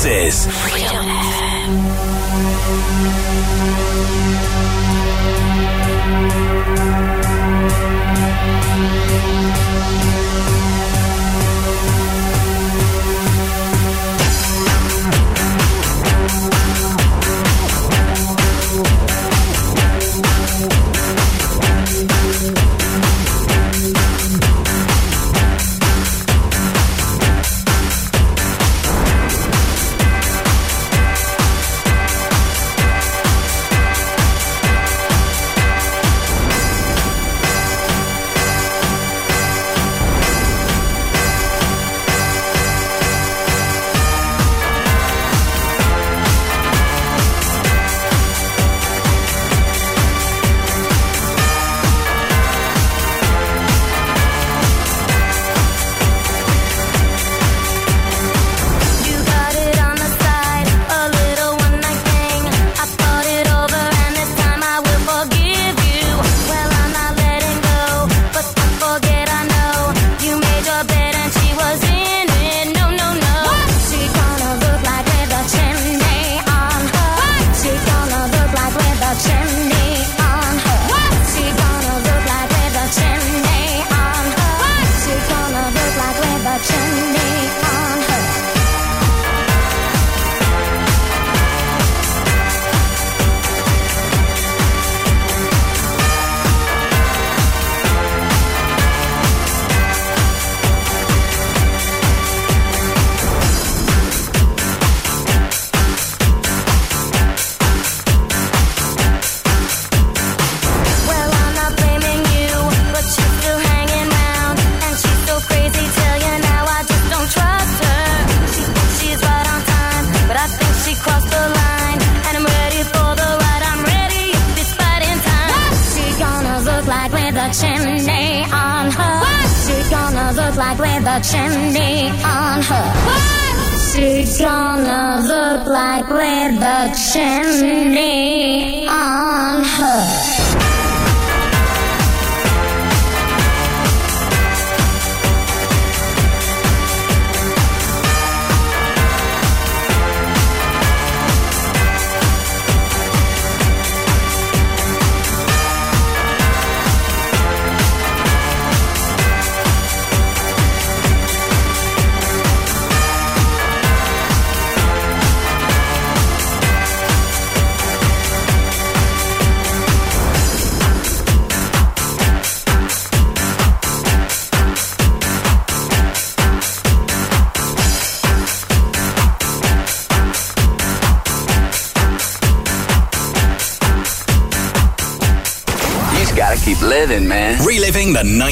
This 0.07 0.47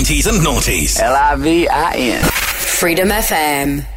90s 0.06 0.28
and 0.28 0.46
noughties. 0.46 1.00
L 1.00 1.16
I 1.16 1.36
V 1.36 1.68
I 1.68 1.94
N. 1.94 2.24
Freedom 2.24 3.10
FM. 3.10 3.95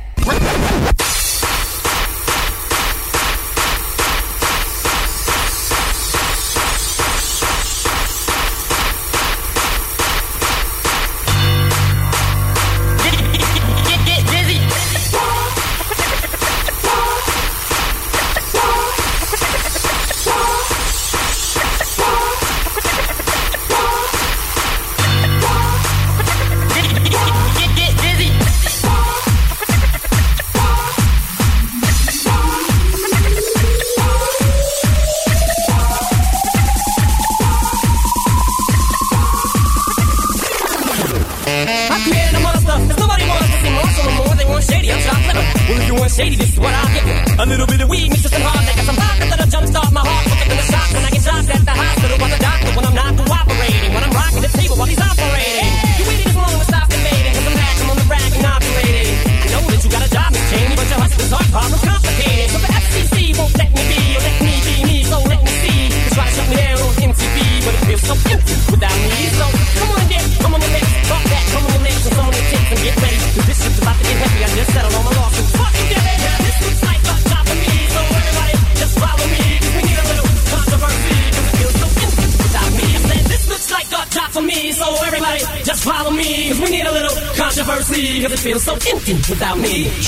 shady. 46.18 46.34
This 46.34 46.57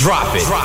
drop 0.00 0.34
it. 0.34 0.42
Drop 0.46 0.59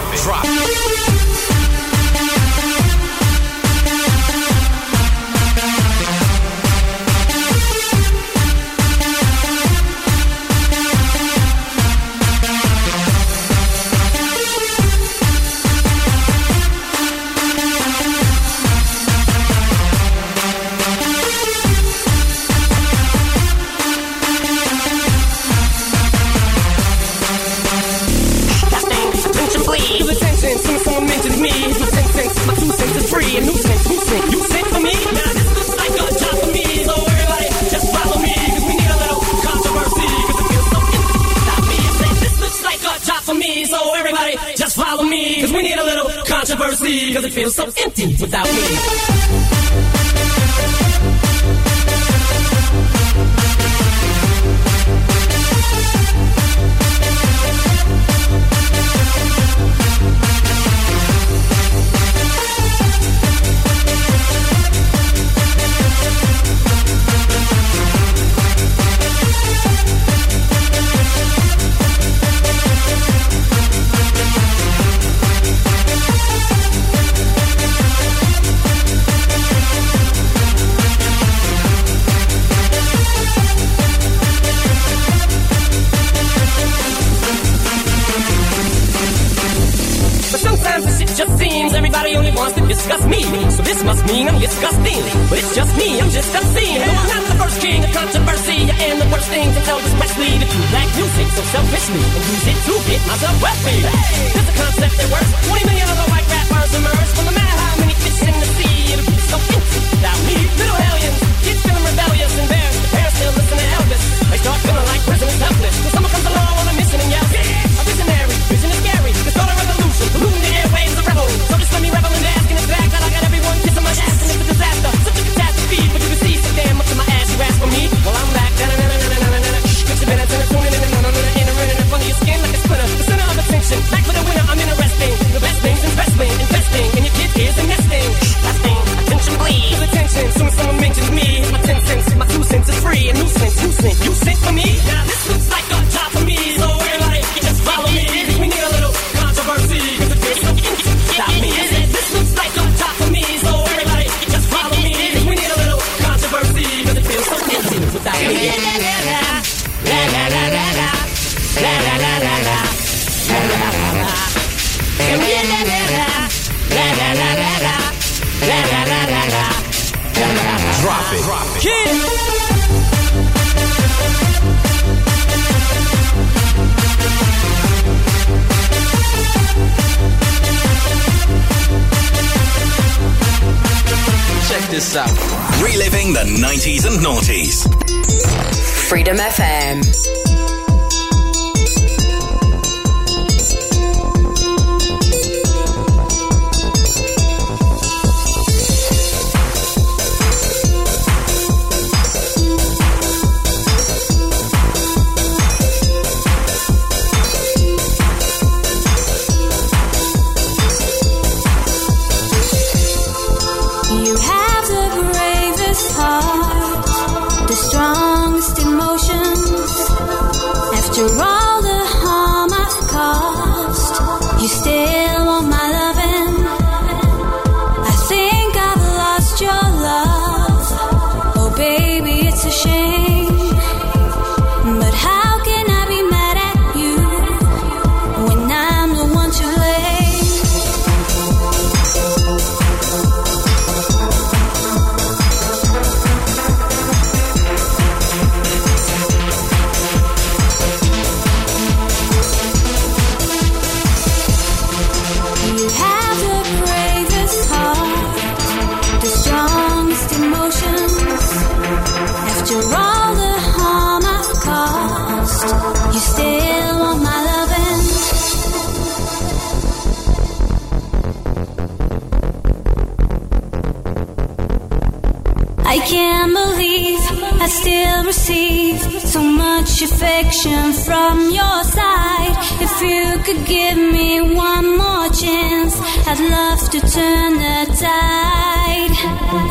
if 282.78 282.82
you 282.82 283.24
could 283.24 283.46
give 283.46 283.78
me 283.78 284.22
one 284.22 284.78
more 284.78 285.08
chance, 285.10 285.76
I'd 286.08 286.20
love 286.20 286.70
to 286.72 286.80
turn 286.80 287.34
the 287.36 287.66
tide. 287.80 288.92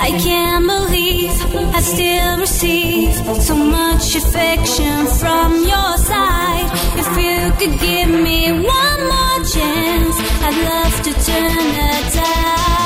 I 0.00 0.10
can't 0.20 0.66
believe 0.66 1.32
I 1.74 1.80
still 1.80 2.38
receive 2.38 3.14
so 3.42 3.56
much 3.56 4.14
affection 4.16 5.06
from 5.06 5.54
your 5.56 5.96
side. 5.96 6.68
If 7.02 7.10
you 7.24 7.40
could 7.58 7.80
give 7.80 8.08
me 8.08 8.52
one 8.52 9.00
more 9.12 9.40
chance, 9.54 10.16
I'd 10.46 10.58
love 10.70 10.94
to 11.06 11.12
turn 11.24 11.64
the 11.78 12.10
tide. 12.16 12.83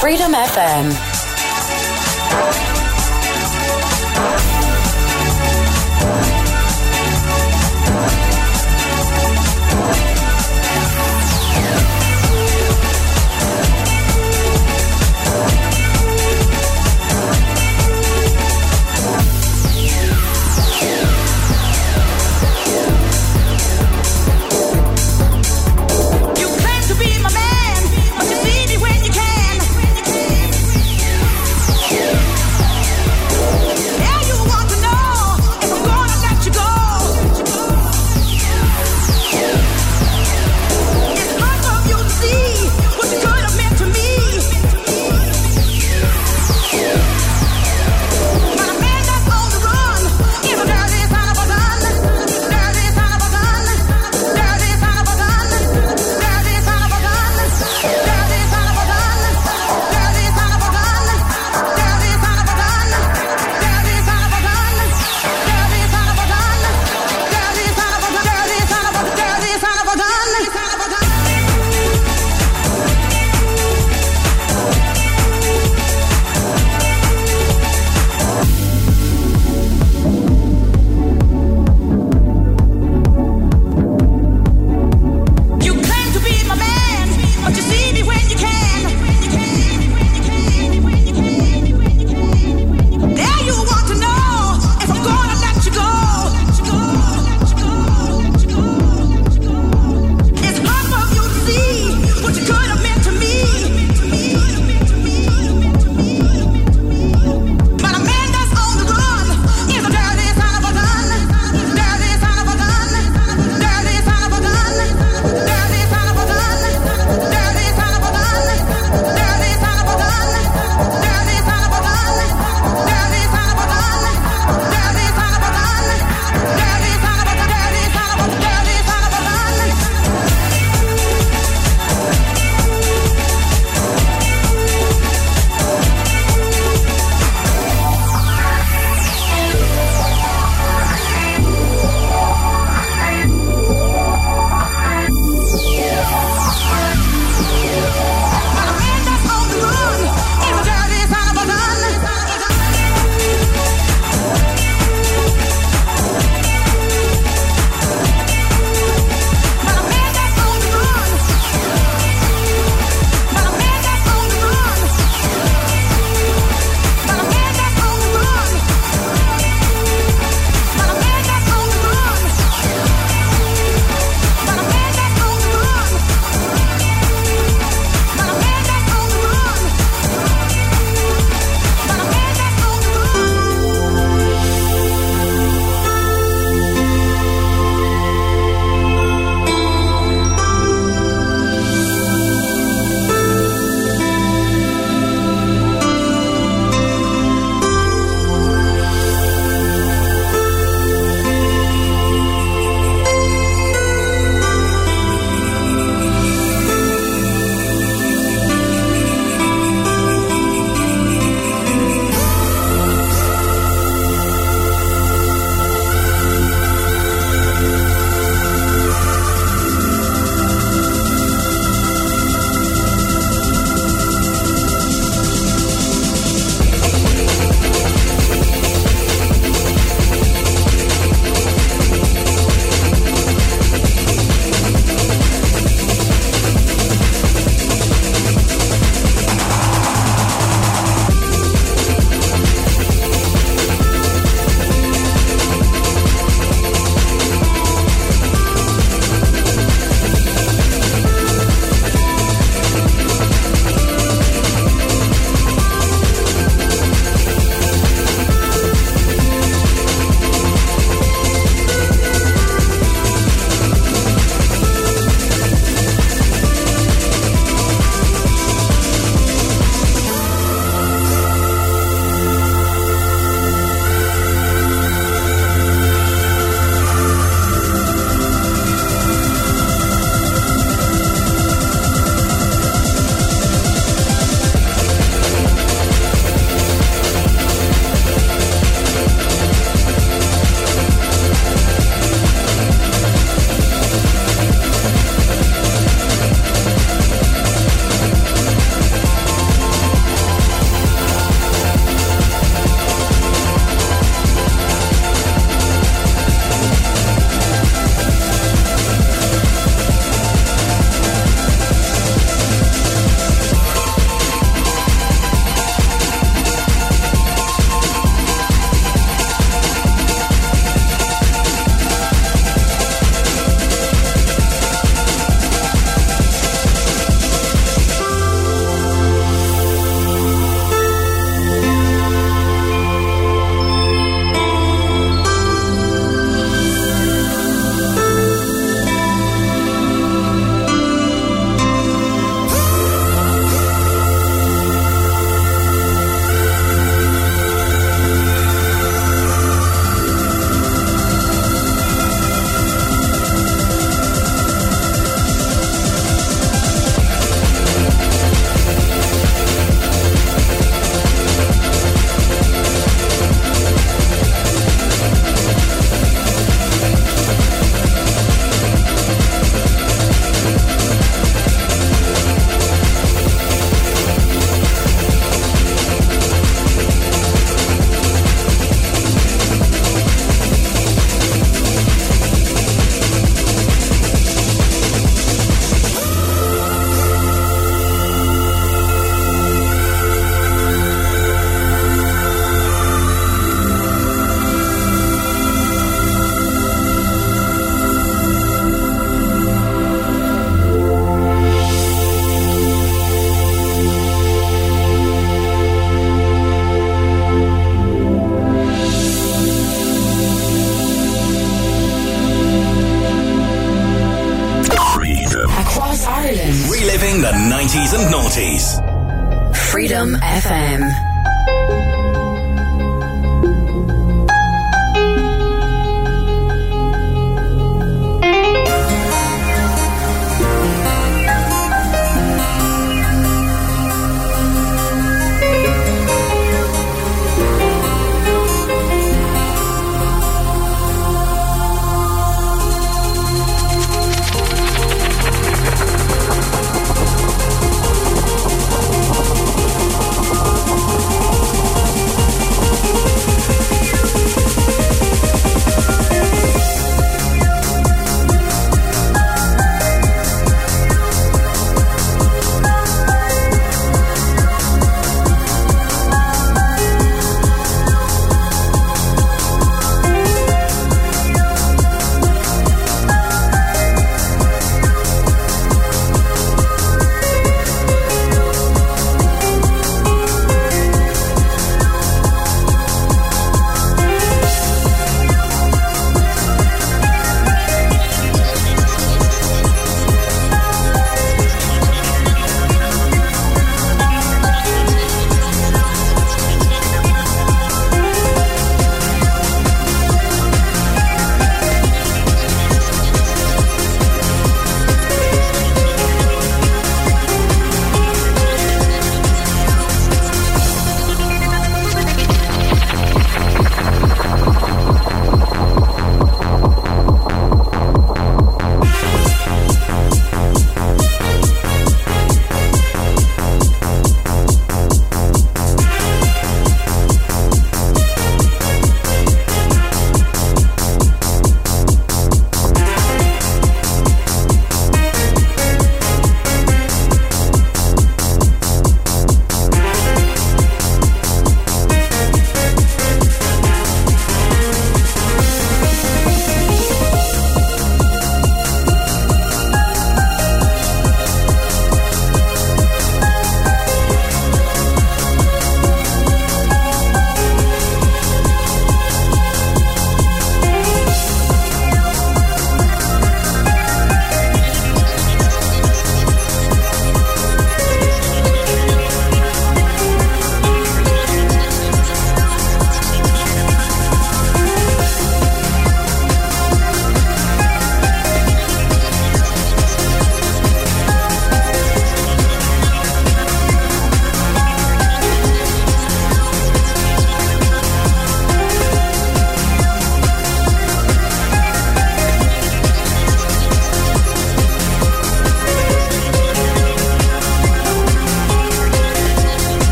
Freedom 0.00 0.32
FM. 0.32 1.23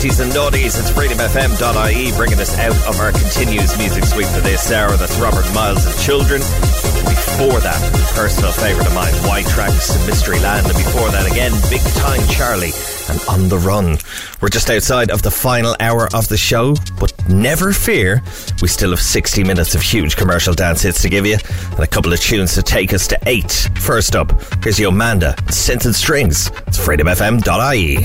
90s 0.00 0.20
and 0.20 0.32
noughties, 0.32 0.80
it's 0.80 0.90
freedomfm.ie 0.92 2.12
bringing 2.16 2.40
us 2.40 2.58
out 2.58 2.72
of 2.88 2.98
our 3.00 3.12
continuous 3.12 3.76
music 3.76 4.02
suite 4.04 4.26
for 4.28 4.40
this 4.40 4.72
hour. 4.72 4.96
That's 4.96 5.18
Robert 5.18 5.44
Miles 5.52 5.84
and 5.84 5.94
Children. 6.00 6.40
Before 6.40 7.60
that, 7.60 7.78
personal 8.14 8.50
favourite 8.50 8.86
of 8.86 8.94
mine, 8.94 9.12
Y-Traxx 9.28 9.94
and 9.94 10.06
Mystery 10.06 10.38
Land. 10.38 10.68
And 10.68 10.74
before 10.74 11.10
that 11.10 11.30
again, 11.30 11.52
Big 11.68 11.82
Time 12.00 12.26
Charlie 12.28 12.72
and 13.10 13.20
On 13.28 13.50
the 13.50 13.58
Run. 13.58 13.98
We're 14.40 14.48
just 14.48 14.70
outside 14.70 15.10
of 15.10 15.20
the 15.20 15.30
final 15.30 15.76
hour 15.80 16.08
of 16.14 16.28
the 16.28 16.38
show, 16.38 16.76
but 16.98 17.12
never 17.28 17.74
fear, 17.74 18.22
we 18.62 18.68
still 18.68 18.90
have 18.90 19.02
60 19.02 19.44
minutes 19.44 19.74
of 19.74 19.82
huge 19.82 20.16
commercial 20.16 20.54
dance 20.54 20.80
hits 20.80 21.02
to 21.02 21.10
give 21.10 21.26
you 21.26 21.36
and 21.72 21.80
a 21.80 21.86
couple 21.86 22.10
of 22.10 22.20
tunes 22.20 22.54
to 22.54 22.62
take 22.62 22.94
us 22.94 23.06
to 23.08 23.18
eight. 23.26 23.68
First 23.74 24.16
up, 24.16 24.30
here's 24.64 24.78
Yomanda, 24.78 25.36
and 25.84 25.94
Strings. 25.94 26.48
It's 26.66 26.78
freedomfm.ie. 26.78 27.96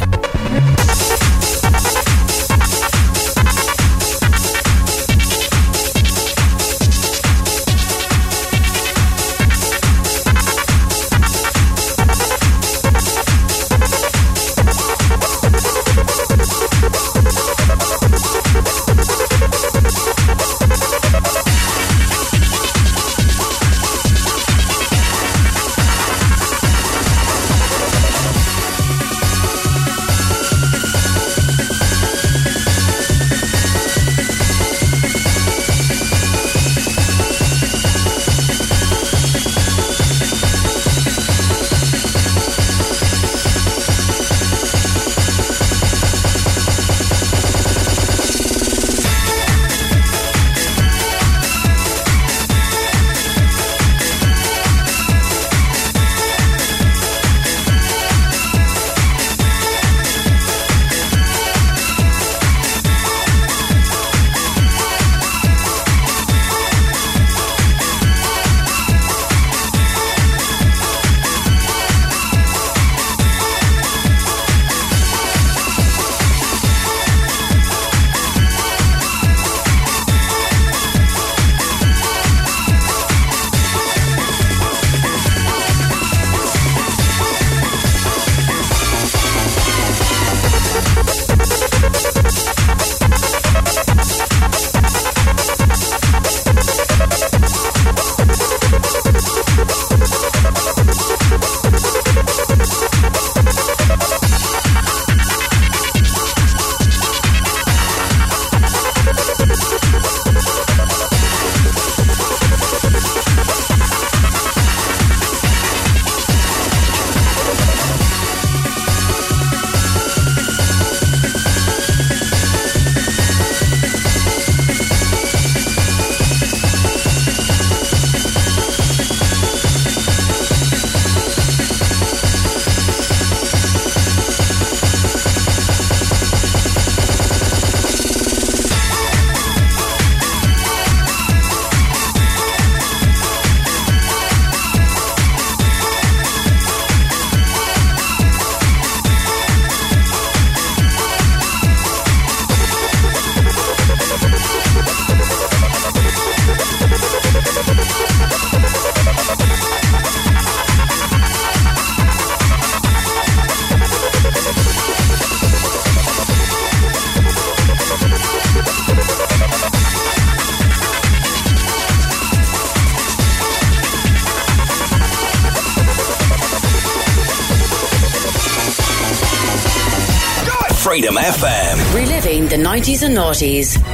90s 182.65 183.03
and 183.03 183.15
noughties. 183.15 183.84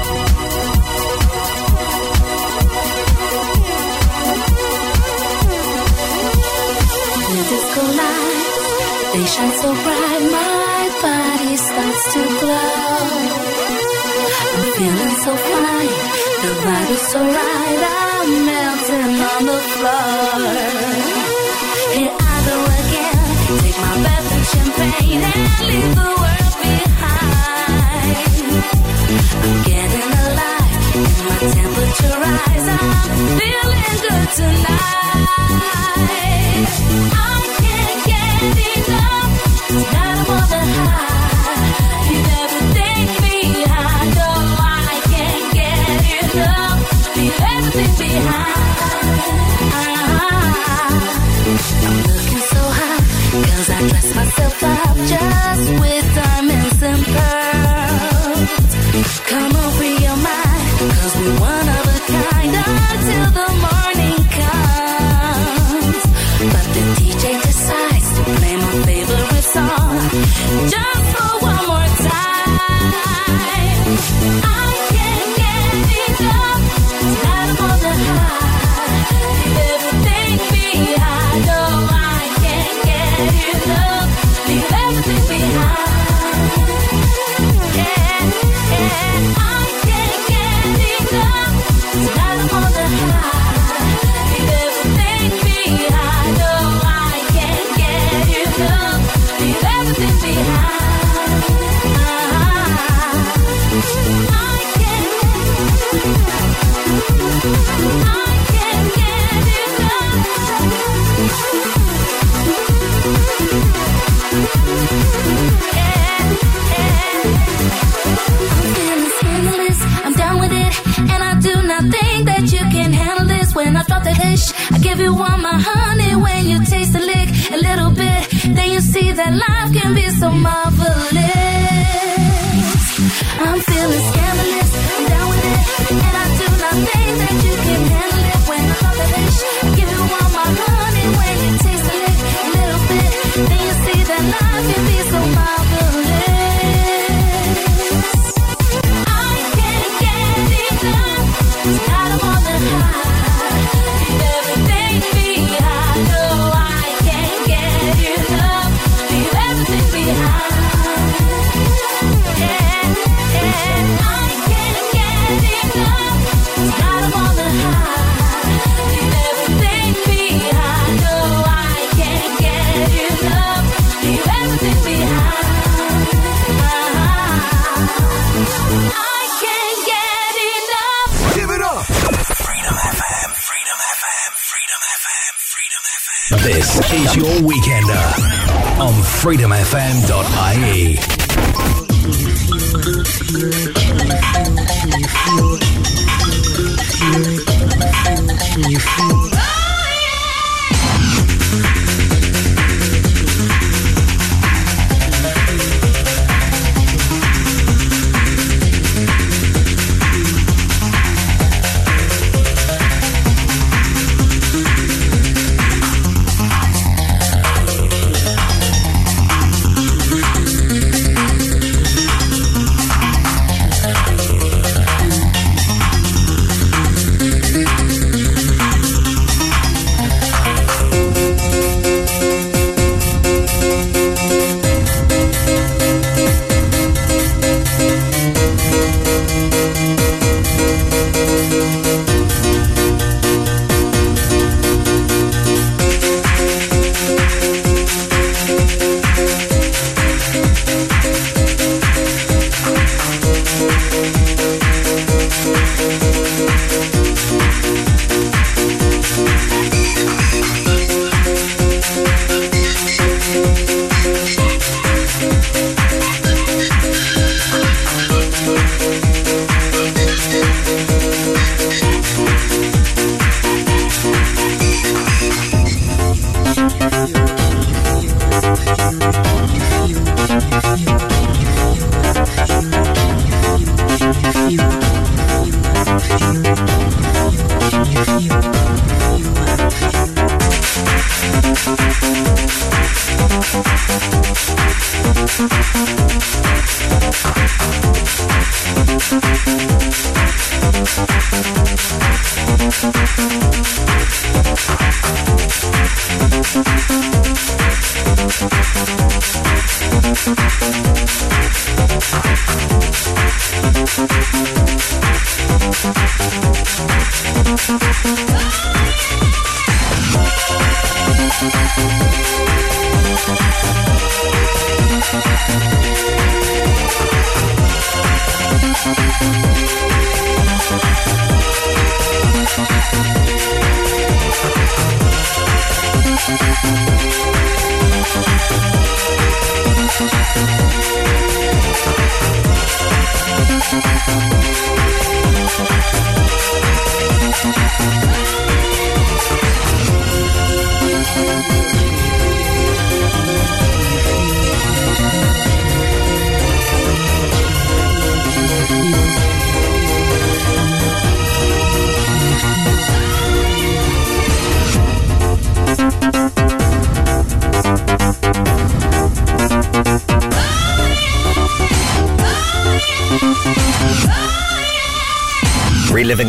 Feeling 33.27 33.97
good 34.01 34.29
tonight. 34.35 35.00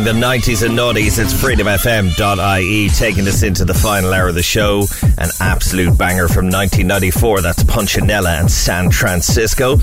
The 0.03 0.11
90s 0.11 0.65
and 0.65 0.77
noughties, 0.77 1.19
it's 1.19 1.33
freedomfm.ie 1.33 2.89
taking 2.89 3.27
us 3.27 3.43
into 3.43 3.63
the 3.63 3.73
final 3.73 4.13
hour 4.13 4.27
of 4.27 4.35
the 4.35 4.43
show. 4.43 4.85
An 5.17 5.29
absolute 5.39 5.97
banger 5.97 6.27
from 6.27 6.45
1994. 6.45 7.41
That's 7.41 7.63
Punchinella 7.63 8.39
and 8.39 8.51
San 8.51 8.91
Francisco. 8.91 9.77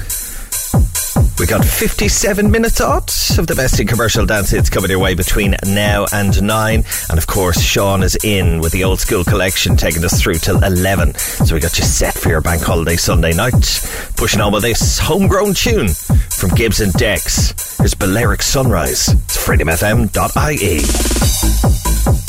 We 1.41 1.47
got 1.47 1.65
57 1.65 2.51
minutes 2.51 2.83
odd 2.83 3.11
of 3.39 3.47
the 3.47 3.55
best 3.57 3.81
in 3.81 3.87
commercial 3.87 4.27
dance 4.27 4.51
hits 4.51 4.69
coming 4.69 4.91
your 4.91 4.99
way 4.99 5.15
between 5.15 5.57
now 5.65 6.05
and 6.13 6.43
9. 6.43 6.85
And 7.09 7.19
of 7.19 7.27
course, 7.27 7.63
Sean 7.63 8.03
is 8.03 8.19
in 8.23 8.61
with 8.61 8.73
the 8.73 8.85
old 8.85 9.01
school 9.01 9.25
collection 9.25 9.75
taking 9.75 10.05
us 10.05 10.21
through 10.21 10.35
till 10.35 10.63
11. 10.63 11.15
So 11.15 11.55
we 11.55 11.61
got 11.63 11.79
you 11.79 11.85
set 11.85 12.13
for 12.13 12.29
your 12.29 12.43
bank 12.43 12.63
holiday 12.63 12.97
Sunday 12.97 13.33
night. 13.33 13.81
Pushing 14.19 14.43
on 14.43 14.53
with 14.53 14.65
this 14.65 14.99
homegrown 14.99 15.55
tune 15.55 15.89
from 15.89 16.51
Gibbs 16.51 16.83
and 16.83 16.93
Dex. 16.93 17.79
Here's 17.79 17.95
Balearic 17.95 18.43
Sunrise. 18.43 19.09
It's 19.09 19.43
freedomfm.ie. 19.43 22.20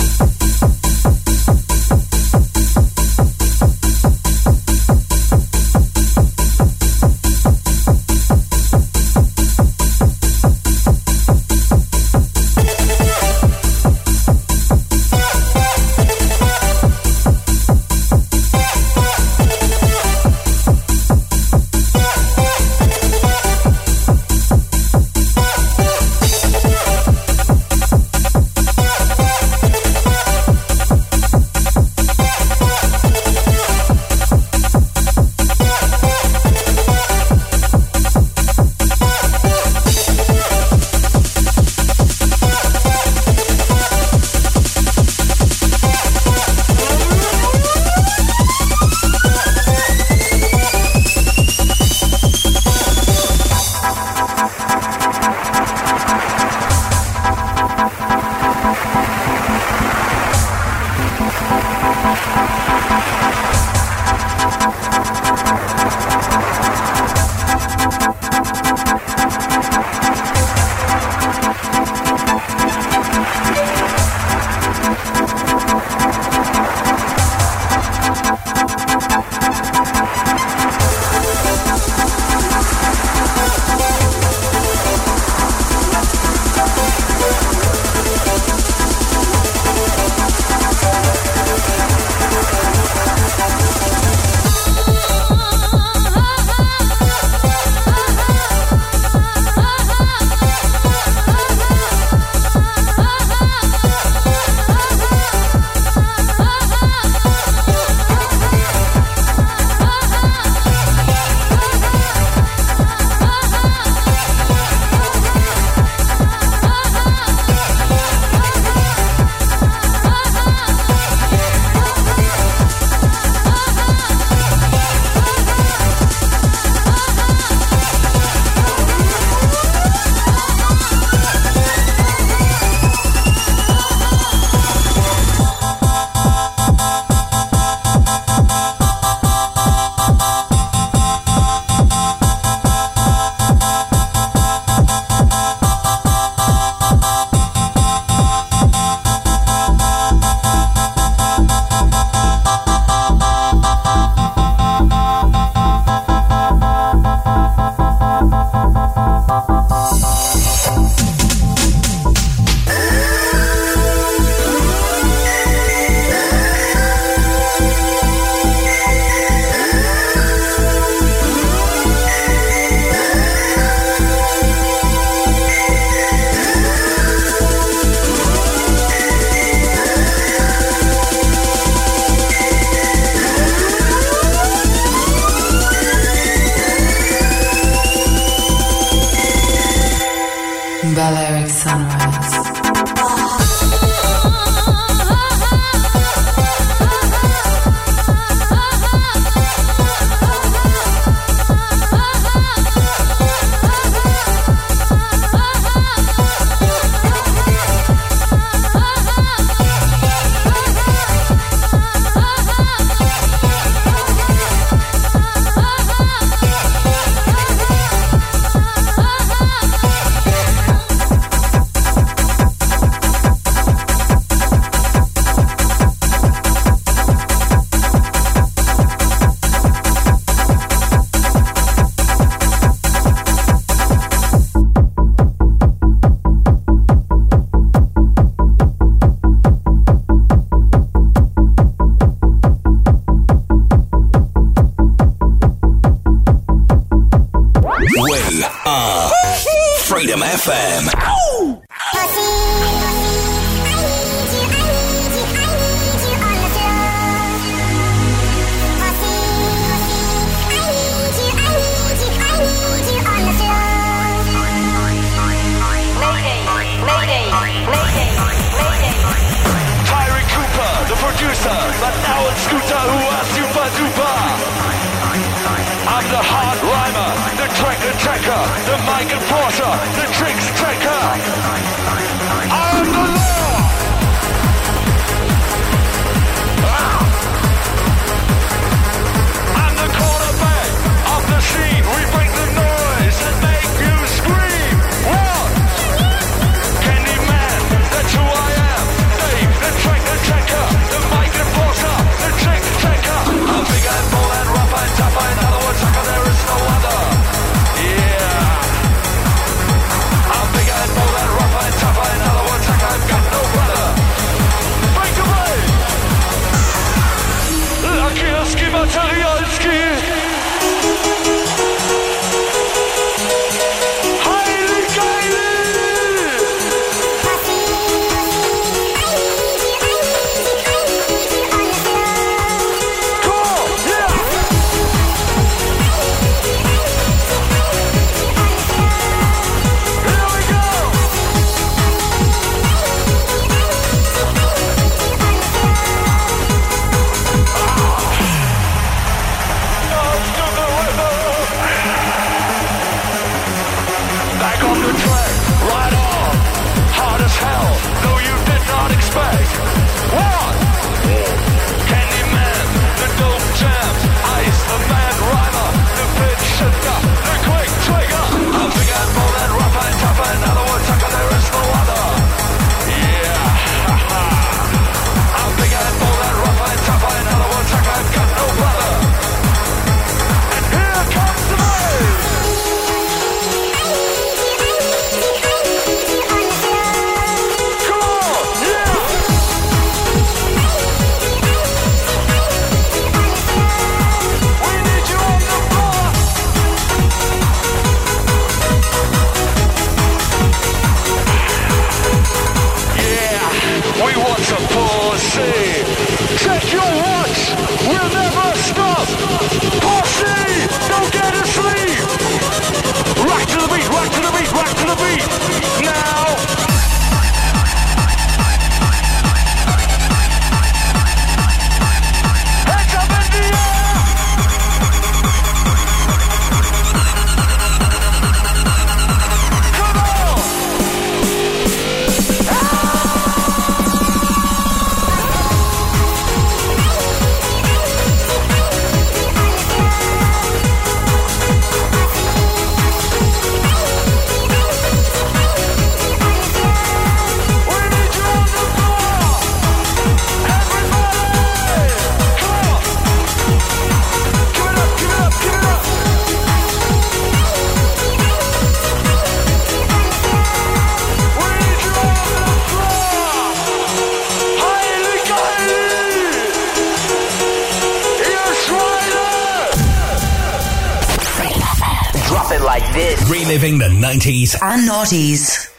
90s 474.12 474.62
and 474.62 474.90
noughties. 474.90 475.72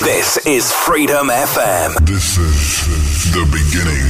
This 0.00 0.36
is 0.46 0.70
Freedom 0.70 1.28
FM. 1.28 1.94
This 2.06 2.36
is 2.36 3.32
the 3.32 3.44
beginning. 3.50 4.07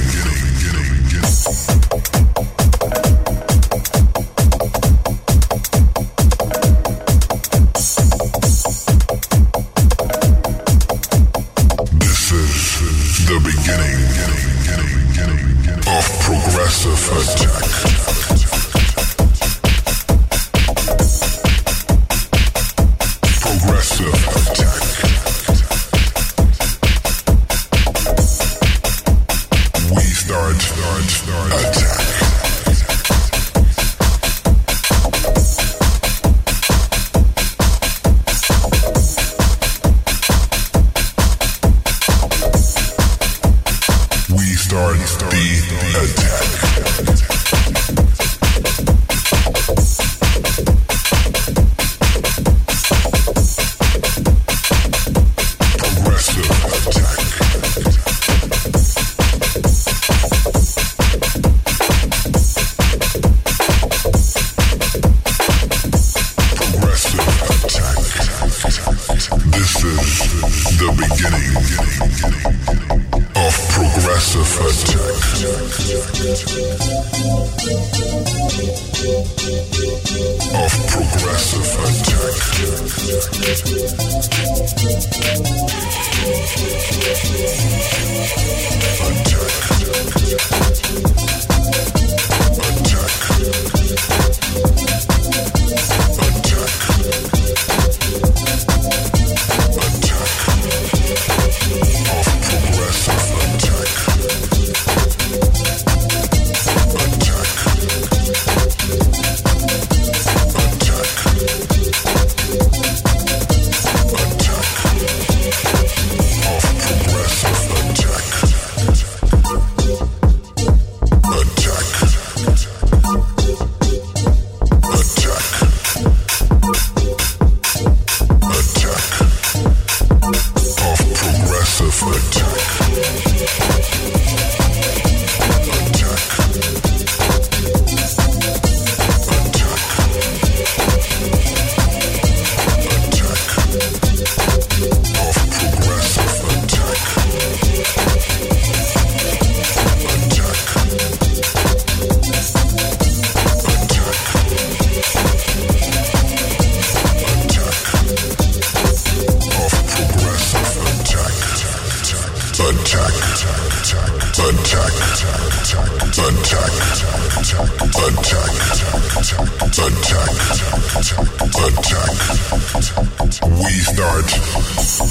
Attack. 173.98 174.38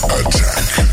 Attack. 0.09 0.86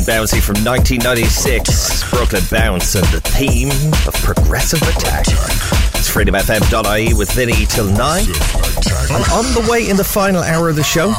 And 0.00 0.08
bouncy 0.08 0.40
from 0.40 0.64
1996, 0.64 2.08
Brooklyn 2.10 2.42
Bounce, 2.50 2.94
and 2.94 3.04
the 3.08 3.20
theme 3.20 3.68
of 4.06 4.14
progressive 4.22 4.80
attack. 4.80 5.26
It's 5.28 6.08
freedomfm.ie 6.08 7.12
with 7.12 7.30
Vinny 7.32 7.66
till 7.66 7.84
9. 7.84 7.98
And 7.98 9.24
on 9.30 9.44
the 9.52 9.66
way 9.70 9.90
in 9.90 9.98
the 9.98 10.04
final 10.04 10.42
hour 10.42 10.70
of 10.70 10.76
the 10.76 10.82
show, 10.82 11.10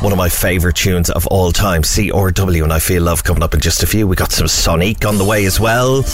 one 0.00 0.12
of 0.12 0.16
my 0.18 0.28
favourite 0.28 0.76
tunes 0.76 1.10
of 1.10 1.26
all 1.26 1.50
time, 1.50 1.82
CRW, 1.82 2.62
and 2.62 2.72
I 2.72 2.78
Feel 2.78 3.02
Love 3.02 3.24
coming 3.24 3.42
up 3.42 3.52
in 3.52 3.58
just 3.58 3.82
a 3.82 3.86
few. 3.86 4.06
We 4.06 4.14
got 4.14 4.30
some 4.30 4.46
Sonic 4.46 5.04
on 5.04 5.18
the 5.18 5.24
way 5.24 5.44
as 5.44 5.58
well, 5.58 6.04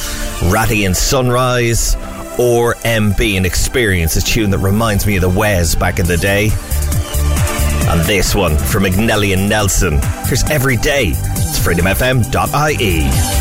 Ratty 0.45 0.87
and 0.87 0.97
Sunrise, 0.97 1.97
or 2.39 2.77
MB 2.77 3.37
and 3.37 3.45
Experience, 3.45 4.17
a 4.17 4.23
tune 4.23 4.49
that 4.51 4.59
reminds 4.59 5.07
me 5.07 5.17
of 5.17 5.23
the 5.23 5.29
Wes 5.29 5.75
back 5.75 5.99
in 5.99 6.07
the 6.07 6.17
day. 6.17 6.49
And 7.91 8.01
this 8.03 8.35
one 8.35 8.57
from 8.57 8.85
Agnelli 8.85 9.35
and 9.35 9.51
Nelson. 9.51 10.01
Here's 10.27 10.45
Every 10.45 10.79
Day. 10.79 11.13
Freedomfm.ie. 11.67 13.36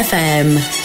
FM. 0.00 0.79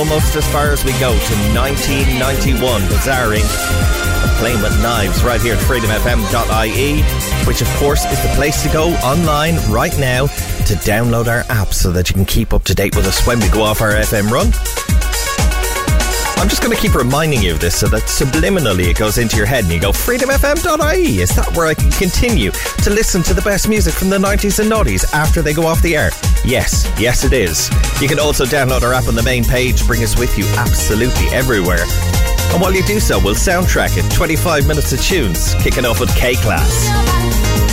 Almost 0.00 0.34
as 0.34 0.50
far 0.50 0.70
as 0.70 0.82
we 0.82 0.92
go 0.92 1.12
to 1.12 1.34
1991, 1.52 2.88
Bizarre 2.88 3.36
Inc. 3.36 3.44
and 3.44 4.38
Playing 4.38 4.62
with 4.62 4.72
Knives 4.80 5.22
right 5.22 5.38
here 5.38 5.52
at 5.52 5.60
freedomfm.ie, 5.60 7.02
which 7.46 7.60
of 7.60 7.68
course 7.76 8.06
is 8.06 8.22
the 8.22 8.32
place 8.34 8.62
to 8.62 8.70
go 8.70 8.94
online 9.04 9.56
right 9.70 9.96
now 9.98 10.26
to 10.26 10.74
download 10.88 11.26
our 11.26 11.44
app 11.50 11.74
so 11.74 11.92
that 11.92 12.08
you 12.08 12.14
can 12.14 12.24
keep 12.24 12.54
up 12.54 12.64
to 12.64 12.74
date 12.74 12.96
with 12.96 13.04
us 13.04 13.26
when 13.26 13.40
we 13.40 13.50
go 13.50 13.60
off 13.60 13.82
our 13.82 13.90
FM 13.90 14.30
run. 14.30 14.46
I'm 16.40 16.48
just 16.48 16.62
going 16.62 16.74
to 16.74 16.80
keep 16.80 16.94
reminding 16.94 17.42
you 17.42 17.52
of 17.52 17.60
this 17.60 17.78
so 17.78 17.86
that 17.88 18.04
subliminally 18.04 18.88
it 18.88 18.96
goes 18.96 19.18
into 19.18 19.36
your 19.36 19.44
head 19.44 19.64
and 19.64 19.72
you 19.74 19.80
go, 19.80 19.90
freedomfm.ie, 19.90 21.20
is 21.20 21.28
that 21.36 21.54
where 21.54 21.66
I 21.66 21.74
can 21.74 21.90
continue 21.90 22.52
to 22.52 22.88
listen 22.88 23.22
to 23.24 23.34
the 23.34 23.42
best 23.42 23.68
music 23.68 23.92
from 23.92 24.08
the 24.08 24.16
90s 24.16 24.60
and 24.60 24.72
noughties 24.72 25.12
after 25.12 25.42
they 25.42 25.52
go 25.52 25.66
off 25.66 25.82
the 25.82 25.94
air? 25.94 26.10
Yes, 26.44 26.90
yes 26.98 27.24
it 27.24 27.32
is. 27.32 27.68
You 28.00 28.08
can 28.08 28.18
also 28.18 28.44
download 28.44 28.82
our 28.82 28.92
app 28.92 29.08
on 29.08 29.14
the 29.14 29.22
main 29.22 29.44
page, 29.44 29.86
bring 29.86 30.02
us 30.02 30.18
with 30.18 30.36
you 30.38 30.44
absolutely 30.56 31.26
everywhere. 31.28 31.84
And 32.52 32.60
while 32.60 32.72
you 32.72 32.84
do 32.84 32.98
so, 32.98 33.18
we'll 33.22 33.34
soundtrack 33.34 33.96
it 33.96 34.10
25 34.12 34.66
minutes 34.66 34.92
of 34.92 35.00
tunes, 35.00 35.54
kicking 35.62 35.84
off 35.84 36.00
with 36.00 36.14
K-Klass. 36.16 37.69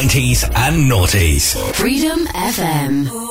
90s 0.00 0.48
and 0.56 0.90
noughties. 0.90 1.54
Freedom 1.74 2.24
FM. 2.28 3.29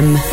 FM. 0.00 0.29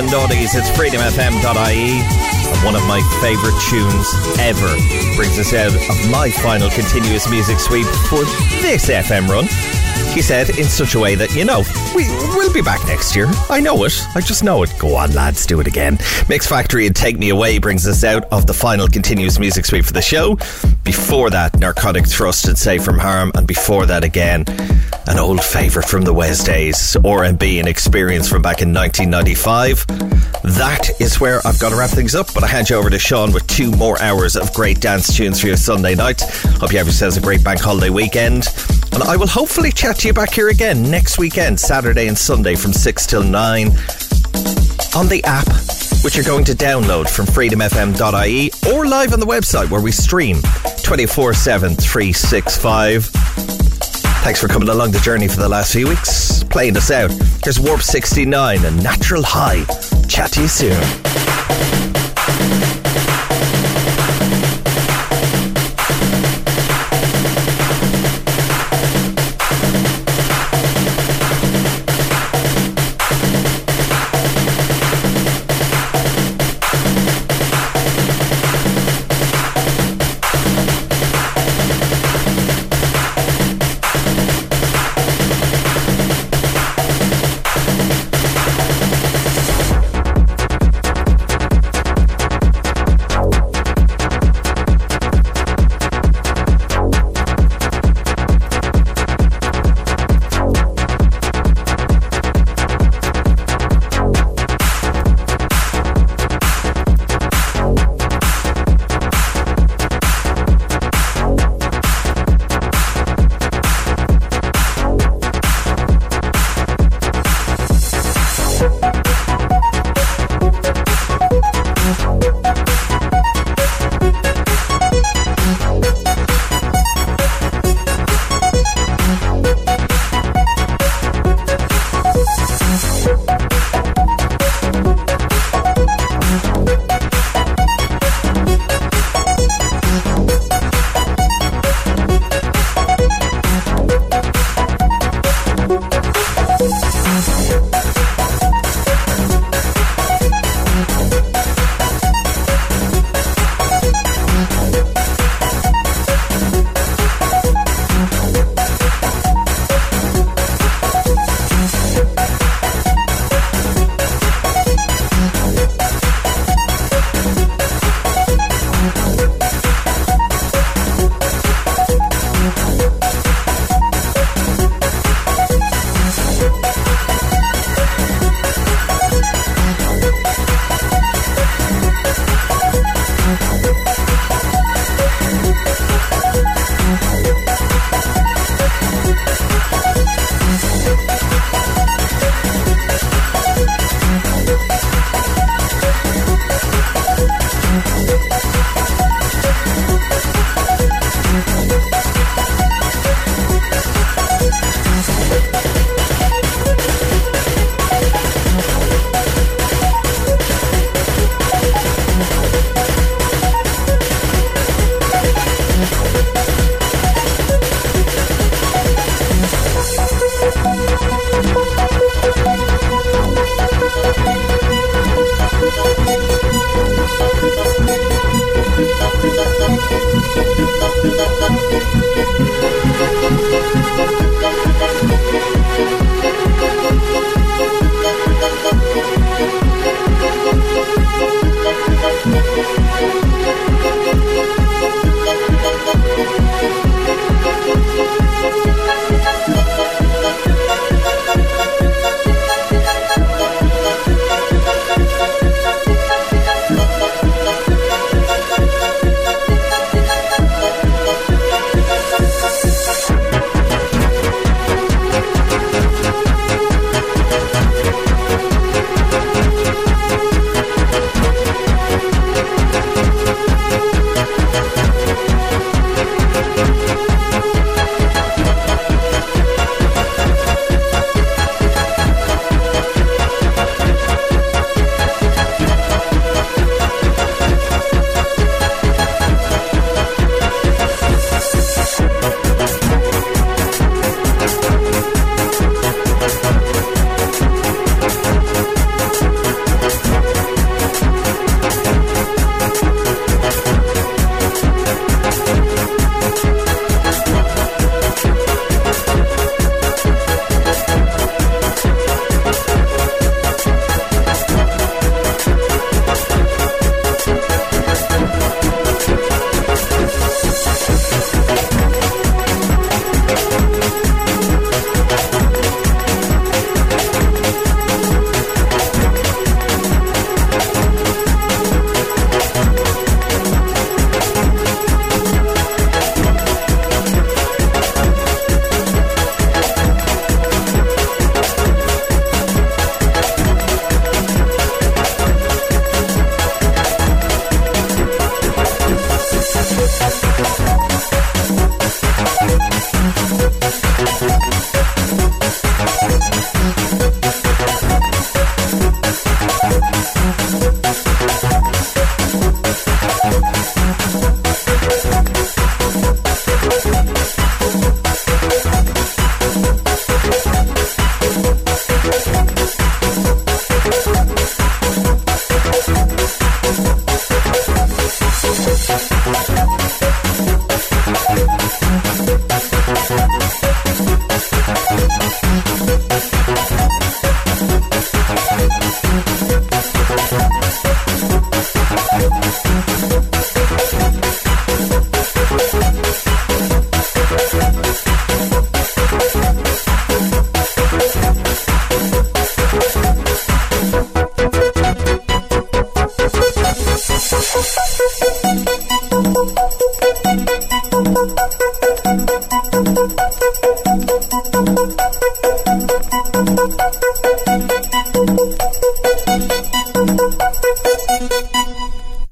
And 0.00 0.08
noughties. 0.08 0.54
It's 0.56 0.70
freedomfm.ie. 0.70 2.00
And 2.00 2.64
One 2.64 2.74
of 2.74 2.82
my 2.86 3.02
favourite 3.20 3.60
tunes 3.68 4.08
ever 4.40 4.74
brings 5.14 5.38
us 5.38 5.52
out 5.52 5.74
of 5.74 6.10
my 6.10 6.30
final 6.30 6.70
continuous 6.70 7.28
music 7.28 7.58
sweep 7.58 7.86
for 8.08 8.24
this 8.62 8.88
FM 8.88 9.28
run. 9.28 9.44
He 10.14 10.22
said 10.22 10.48
in 10.58 10.64
such 10.64 10.94
a 10.94 10.98
way 10.98 11.14
that, 11.16 11.34
you 11.36 11.44
know, 11.44 11.62
we, 11.94 12.08
we'll 12.34 12.52
be 12.52 12.62
back 12.62 12.84
next 12.86 13.14
year. 13.14 13.26
I 13.48 13.60
know 13.60 13.84
it. 13.84 13.92
I 14.14 14.20
just 14.20 14.42
know 14.42 14.62
it. 14.62 14.72
Go 14.78 14.96
on, 14.96 15.12
lads, 15.12 15.46
do 15.46 15.60
it 15.60 15.66
again. 15.66 15.98
Mix 16.28 16.46
Factory 16.48 16.86
and 16.86 16.96
Take 16.96 17.18
Me 17.18 17.28
Away 17.28 17.58
brings 17.58 17.86
us 17.86 18.02
out 18.02 18.24
of 18.32 18.46
the 18.46 18.54
final 18.54 18.88
continuous 18.88 19.38
music 19.38 19.66
sweep 19.66 19.84
for 19.84 19.92
the 19.92 20.02
show. 20.02 20.36
Before 20.82 21.30
that, 21.30 21.58
Narcotic 21.58 22.06
Thrust 22.06 22.48
and 22.48 22.58
Safe 22.58 22.82
From 22.82 22.98
Harm. 22.98 23.30
And 23.34 23.46
before 23.46 23.86
that, 23.86 24.02
again, 24.02 24.44
an 25.10 25.18
old 25.18 25.42
favourite 25.42 25.88
from 25.88 26.02
the 26.02 26.12
Wes 26.12 26.44
days, 26.44 26.96
R&B 27.04 27.58
and 27.58 27.68
Experience 27.68 28.28
from 28.28 28.42
back 28.42 28.62
in 28.62 28.72
1995. 28.72 29.84
That 30.56 30.88
is 31.00 31.18
where 31.18 31.44
I've 31.44 31.58
got 31.58 31.70
to 31.70 31.76
wrap 31.76 31.90
things 31.90 32.14
up, 32.14 32.32
but 32.32 32.44
I 32.44 32.46
hand 32.46 32.70
you 32.70 32.76
over 32.76 32.88
to 32.90 32.98
Sean 32.98 33.32
with 33.32 33.44
two 33.48 33.72
more 33.72 34.00
hours 34.00 34.36
of 34.36 34.54
great 34.54 34.80
dance 34.80 35.16
tunes 35.16 35.40
for 35.40 35.48
your 35.48 35.56
Sunday 35.56 35.96
night. 35.96 36.20
Hope 36.60 36.70
you 36.70 36.78
have 36.78 36.86
yourselves 36.86 37.16
a 37.16 37.20
great 37.20 37.42
bank 37.42 37.60
holiday 37.60 37.90
weekend. 37.90 38.46
And 38.92 39.02
I 39.02 39.16
will 39.16 39.26
hopefully 39.26 39.72
chat 39.72 39.96
to 39.96 40.06
you 40.06 40.14
back 40.14 40.32
here 40.32 40.48
again 40.48 40.88
next 40.88 41.18
weekend, 41.18 41.58
Saturday 41.58 42.06
and 42.06 42.16
Sunday 42.16 42.54
from 42.54 42.72
6 42.72 43.06
till 43.06 43.24
9 43.24 43.66
on 44.94 45.08
the 45.08 45.22
app, 45.24 45.48
which 46.04 46.14
you're 46.14 46.24
going 46.24 46.44
to 46.44 46.54
download 46.54 47.10
from 47.10 47.26
freedomfm.ie 47.26 48.52
or 48.72 48.86
live 48.86 49.12
on 49.12 49.18
the 49.18 49.26
website 49.26 49.70
where 49.70 49.82
we 49.82 49.90
stream 49.90 50.38
24 50.84 51.34
7 51.34 51.74
365. 51.74 53.19
Thanks 54.22 54.38
for 54.38 54.48
coming 54.48 54.68
along 54.68 54.92
the 54.92 55.00
journey 55.00 55.28
for 55.28 55.40
the 55.40 55.48
last 55.48 55.72
few 55.72 55.88
weeks, 55.88 56.44
playing 56.44 56.76
us 56.76 56.90
out. 56.90 57.10
Here's 57.42 57.58
Warp 57.58 57.80
69 57.80 58.64
and 58.64 58.82
Natural 58.82 59.22
High. 59.24 59.64
Chat 60.08 60.32
to 60.32 60.42
you 60.42 60.48
soon. 60.48 61.99